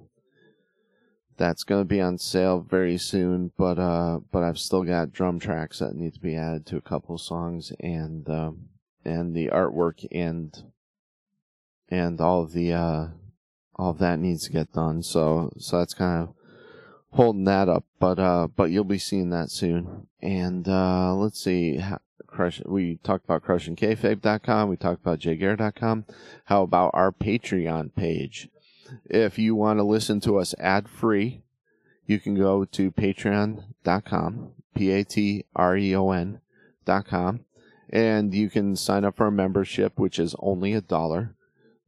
that's 1.38 1.64
going 1.64 1.82
to 1.82 1.86
be 1.86 2.02
on 2.02 2.18
sale 2.18 2.60
very 2.60 2.98
soon. 2.98 3.52
But 3.58 3.78
uh, 3.80 4.20
but 4.32 4.44
I've 4.44 4.60
still 4.60 4.84
got 4.84 5.12
drum 5.12 5.40
tracks 5.40 5.80
that 5.80 5.96
need 5.96 6.14
to 6.14 6.20
be 6.20 6.36
added 6.36 6.66
to 6.68 6.78
a 6.78 6.82
couple 6.82 7.18
songs, 7.18 7.74
and 7.80 8.30
um, 8.30 8.70
and 9.04 9.36
the 9.36 9.48
artwork 9.48 10.06
and 10.12 10.54
and 11.90 12.22
all 12.22 12.46
the 12.46 12.74
uh, 12.74 13.08
all 13.76 13.94
that 13.94 14.20
needs 14.20 14.46
to 14.46 14.52
get 14.52 14.72
done. 14.72 15.04
So 15.04 15.52
so 15.58 15.80
that's 15.80 15.94
kind 15.94 16.24
of 16.24 16.37
holding 17.18 17.46
that 17.46 17.68
up, 17.68 17.84
but 18.00 18.20
uh, 18.20 18.48
but 18.56 18.70
you'll 18.70 18.84
be 18.84 19.00
seeing 19.00 19.32
that 19.32 19.50
soon. 19.50 20.08
And 20.22 20.68
uh, 20.68 21.14
let's 21.16 21.44
see, 21.44 21.84
crush. 22.28 22.62
We 22.64 23.00
talked 23.04 23.26
about 23.26 23.44
crushingkayfabe.com. 23.44 24.70
We 24.70 24.78
talked 24.78 25.02
about 25.02 25.20
jaygerr.com. 25.20 26.06
How 26.46 26.62
about 26.62 26.92
our 26.94 27.12
Patreon 27.12 27.96
page? 27.96 28.50
If 29.06 29.38
you 29.40 29.56
want 29.56 29.80
to 29.80 29.84
listen 29.84 30.22
to 30.22 30.38
us 30.38 30.54
ad 30.60 30.88
free, 30.88 31.42
you 32.06 32.20
can 32.20 32.36
go 32.36 32.64
to 32.66 32.92
patreon.com, 32.92 34.52
p 34.76 34.92
a 34.92 35.04
t 35.04 35.46
r 35.56 35.76
e 35.76 35.96
o 35.96 36.12
n 36.12 36.40
dot 36.86 37.08
com, 37.08 37.42
and 37.90 38.34
you 38.34 38.50
can 38.50 38.76
sign 38.76 39.04
up 39.04 39.18
for 39.18 39.28
a 39.28 39.32
membership, 39.32 40.00
which 40.00 40.20
is 40.20 40.36
only 40.40 40.74
a 40.74 40.82
dollar. 40.82 41.34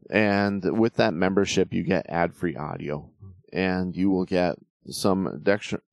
And 0.09 0.79
with 0.79 0.95
that 0.95 1.13
membership, 1.13 1.71
you 1.71 1.83
get 1.83 2.09
ad 2.09 2.33
free 2.33 2.55
audio, 2.55 3.11
and 3.53 3.95
you 3.95 4.09
will 4.09 4.25
get 4.25 4.57
some 4.91 5.27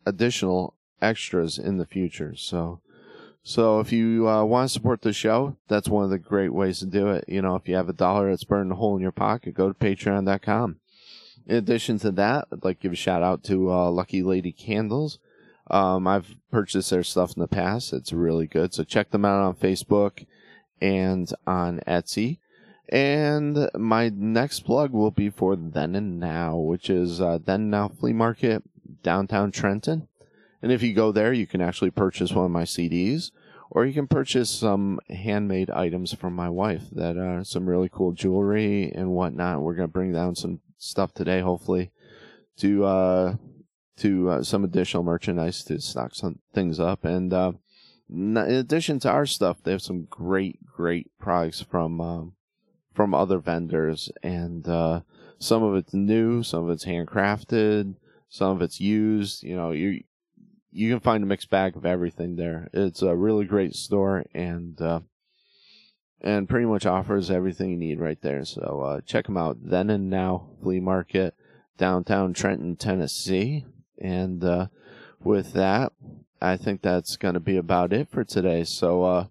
additional 0.07 0.75
extras 1.01 1.59
in 1.59 1.79
the 1.79 1.87
future. 1.87 2.35
So, 2.37 2.81
so 3.43 3.81
if 3.81 3.93
you 3.93 4.29
uh, 4.29 4.45
want 4.45 4.69
to 4.69 4.73
support 4.73 5.03
the 5.03 5.13
show, 5.13 5.57
that's 5.69 5.89
one 5.89 6.05
of 6.05 6.11
the 6.11 6.19
great 6.19 6.53
ways 6.53 6.81
to 6.81 6.87
do 6.87 7.09
it. 7.09 7.25
You 7.29 7.43
know, 7.43 7.55
if 7.55 7.69
you 7.69 7.77
have 7.77 7.89
a 7.89 7.95
dollar 7.95 8.31
that's 8.31 8.45
burning 8.45 8.73
a 8.73 8.77
hole 8.77 8.97
in 8.97 9.03
your 9.03 9.13
pocket, 9.13 9.55
go 9.55 9.69
to 9.69 9.75
patreon.com. 9.75 10.77
In 11.47 11.57
addition 11.57 11.99
to 12.01 12.11
that, 12.13 12.49
I'd 12.53 12.65
like 12.65 12.79
to 12.79 12.83
give 12.83 12.93
a 12.93 12.97
shout 12.97 13.23
out 13.23 13.45
to 13.45 13.71
uh, 13.71 13.91
Lucky 13.91 14.23
Lady 14.23 14.53
Candles. 14.53 15.19
Um, 15.71 16.07
I've 16.07 16.37
purchased 16.51 16.91
their 16.91 17.05
stuff 17.05 17.37
in 17.37 17.41
the 17.41 17.49
past. 17.49 17.93
It's 17.93 18.13
really 18.13 18.47
good. 18.47 18.75
So 18.75 18.85
check 18.85 19.11
them 19.11 19.25
out 19.25 19.41
on 19.41 19.55
Facebook 19.55 20.27
and 20.81 21.33
on 21.47 21.81
Etsy. 21.87 22.39
And 22.89 23.69
my 23.75 24.11
next 24.15 24.61
plug 24.61 24.93
will 24.93 25.11
be 25.11 25.29
for 25.29 25.57
Then 25.57 25.97
and 25.97 26.21
Now, 26.21 26.57
which 26.57 26.89
is 26.89 27.21
uh, 27.21 27.39
Then 27.45 27.69
Now 27.69 27.89
Flea 27.89 28.13
Market 28.13 28.63
downtown 29.03 29.53
Trenton. 29.53 30.09
And 30.63 30.73
if 30.73 30.83
you 30.83 30.95
go 30.95 31.13
there, 31.13 31.33
you 31.33 31.47
can 31.47 31.61
actually 31.61 31.91
purchase 31.91 32.33
one 32.33 32.47
of 32.47 32.51
my 32.51 32.65
CDs, 32.65 33.31
or 33.71 33.85
you 33.85 33.93
can 33.93 34.07
purchase 34.07 34.51
some 34.51 35.01
handmade 35.11 35.71
items 35.71 36.15
from 36.15 36.35
my 36.35 36.49
wife 36.49 36.85
that 36.93 37.17
are 37.17 37.45
some 37.45 37.69
really 37.69 37.89
cool 37.91 38.13
jewelry 38.13 38.91
and 38.93 39.11
whatnot. 39.11 39.63
We're 39.63 39.75
gonna 39.75 39.89
bring 39.89 40.13
down 40.13 40.35
some 40.35 40.61
stuff 40.79 41.13
today, 41.13 41.41
hopefully, 41.41 41.91
to 42.59 42.85
uh, 42.85 43.35
to 43.99 44.31
uh, 44.31 44.43
some 44.43 44.65
additional 44.65 45.03
merchandise 45.03 45.65
to 45.65 45.81
stock 45.81 46.15
some 46.15 46.39
things 46.55 46.81
up. 46.81 47.05
And 47.05 47.33
uh, 47.33 47.53
in 48.09 48.37
addition 48.37 48.99
to 49.01 49.11
our 49.11 49.27
stuff, 49.27 49.63
they 49.63 49.73
have 49.73 49.83
some 49.83 50.05
great, 50.05 50.65
great 50.67 51.11
products 51.19 51.61
from 51.61 52.01
um, 52.01 52.33
from 52.95 53.15
other 53.15 53.39
vendors, 53.39 54.11
and 54.23 54.67
uh, 54.67 55.01
some 55.39 55.63
of 55.63 55.75
it's 55.77 55.93
new, 55.93 56.43
some 56.43 56.65
of 56.65 56.71
it's 56.71 56.87
handcrafted, 56.87 57.95
some 58.29 58.57
of 58.57 58.63
it's 58.63 58.81
used. 58.81 59.43
You 59.43 59.57
know, 59.57 59.71
you 59.73 60.03
you 60.71 60.91
can 60.91 61.01
find 61.01 61.23
a 61.23 61.27
mixed 61.27 61.51
bag 61.51 61.77
of 61.77 61.87
everything 61.87 62.37
there. 62.37 62.69
It's 62.73 63.03
a 63.03 63.17
really 63.17 63.45
great 63.45 63.75
store, 63.75 64.25
and 64.35 64.81
uh, 64.81 65.01
and 66.21 66.49
pretty 66.49 66.67
much 66.67 66.87
offers 66.87 67.31
everything 67.31 67.71
you 67.71 67.77
need 67.77 68.01
right 68.01 68.21
there. 68.21 68.45
So 68.45 68.83
uh, 68.85 69.01
check 69.03 69.27
them 69.27 69.37
out. 69.37 69.59
Then 69.63 69.91
and 69.91 70.11
Now 70.11 70.49
Flea 70.63 70.81
Market, 70.81 71.35
downtown 71.79 72.33
Trenton, 72.33 72.77
Tennessee. 72.77 73.65
And 73.99 74.43
uh, 74.45 74.67
with 75.21 75.53
that, 75.55 75.93
I 76.41 76.57
think 76.57 76.83
that's 76.83 77.17
going 77.17 77.35
to 77.35 77.41
be 77.41 77.57
about 77.57 77.93
it 77.93 78.11
for 78.11 78.25
today. 78.25 78.65
So 78.65 79.05
uh, 79.05 79.27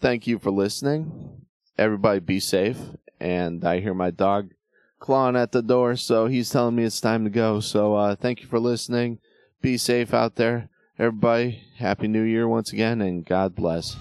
thank 0.00 0.26
you 0.26 0.38
for 0.38 0.50
listening. 0.50 1.46
Everybody 1.76 2.20
be 2.20 2.40
safe. 2.40 2.78
And 3.20 3.64
I 3.64 3.80
hear 3.80 3.94
my 3.94 4.10
dog 4.10 4.50
clawing 4.98 5.36
at 5.36 5.52
the 5.52 5.62
door, 5.62 5.96
so 5.96 6.26
he's 6.26 6.50
telling 6.50 6.76
me 6.76 6.84
it's 6.84 7.00
time 7.00 7.24
to 7.24 7.30
go. 7.30 7.60
So 7.60 7.94
uh, 7.94 8.16
thank 8.16 8.40
you 8.40 8.46
for 8.46 8.58
listening. 8.58 9.18
Be 9.62 9.76
safe 9.76 10.14
out 10.14 10.36
there. 10.36 10.68
Everybody, 10.98 11.62
Happy 11.78 12.08
New 12.08 12.22
Year 12.22 12.48
once 12.48 12.72
again, 12.72 13.00
and 13.00 13.24
God 13.24 13.54
bless. 13.54 13.96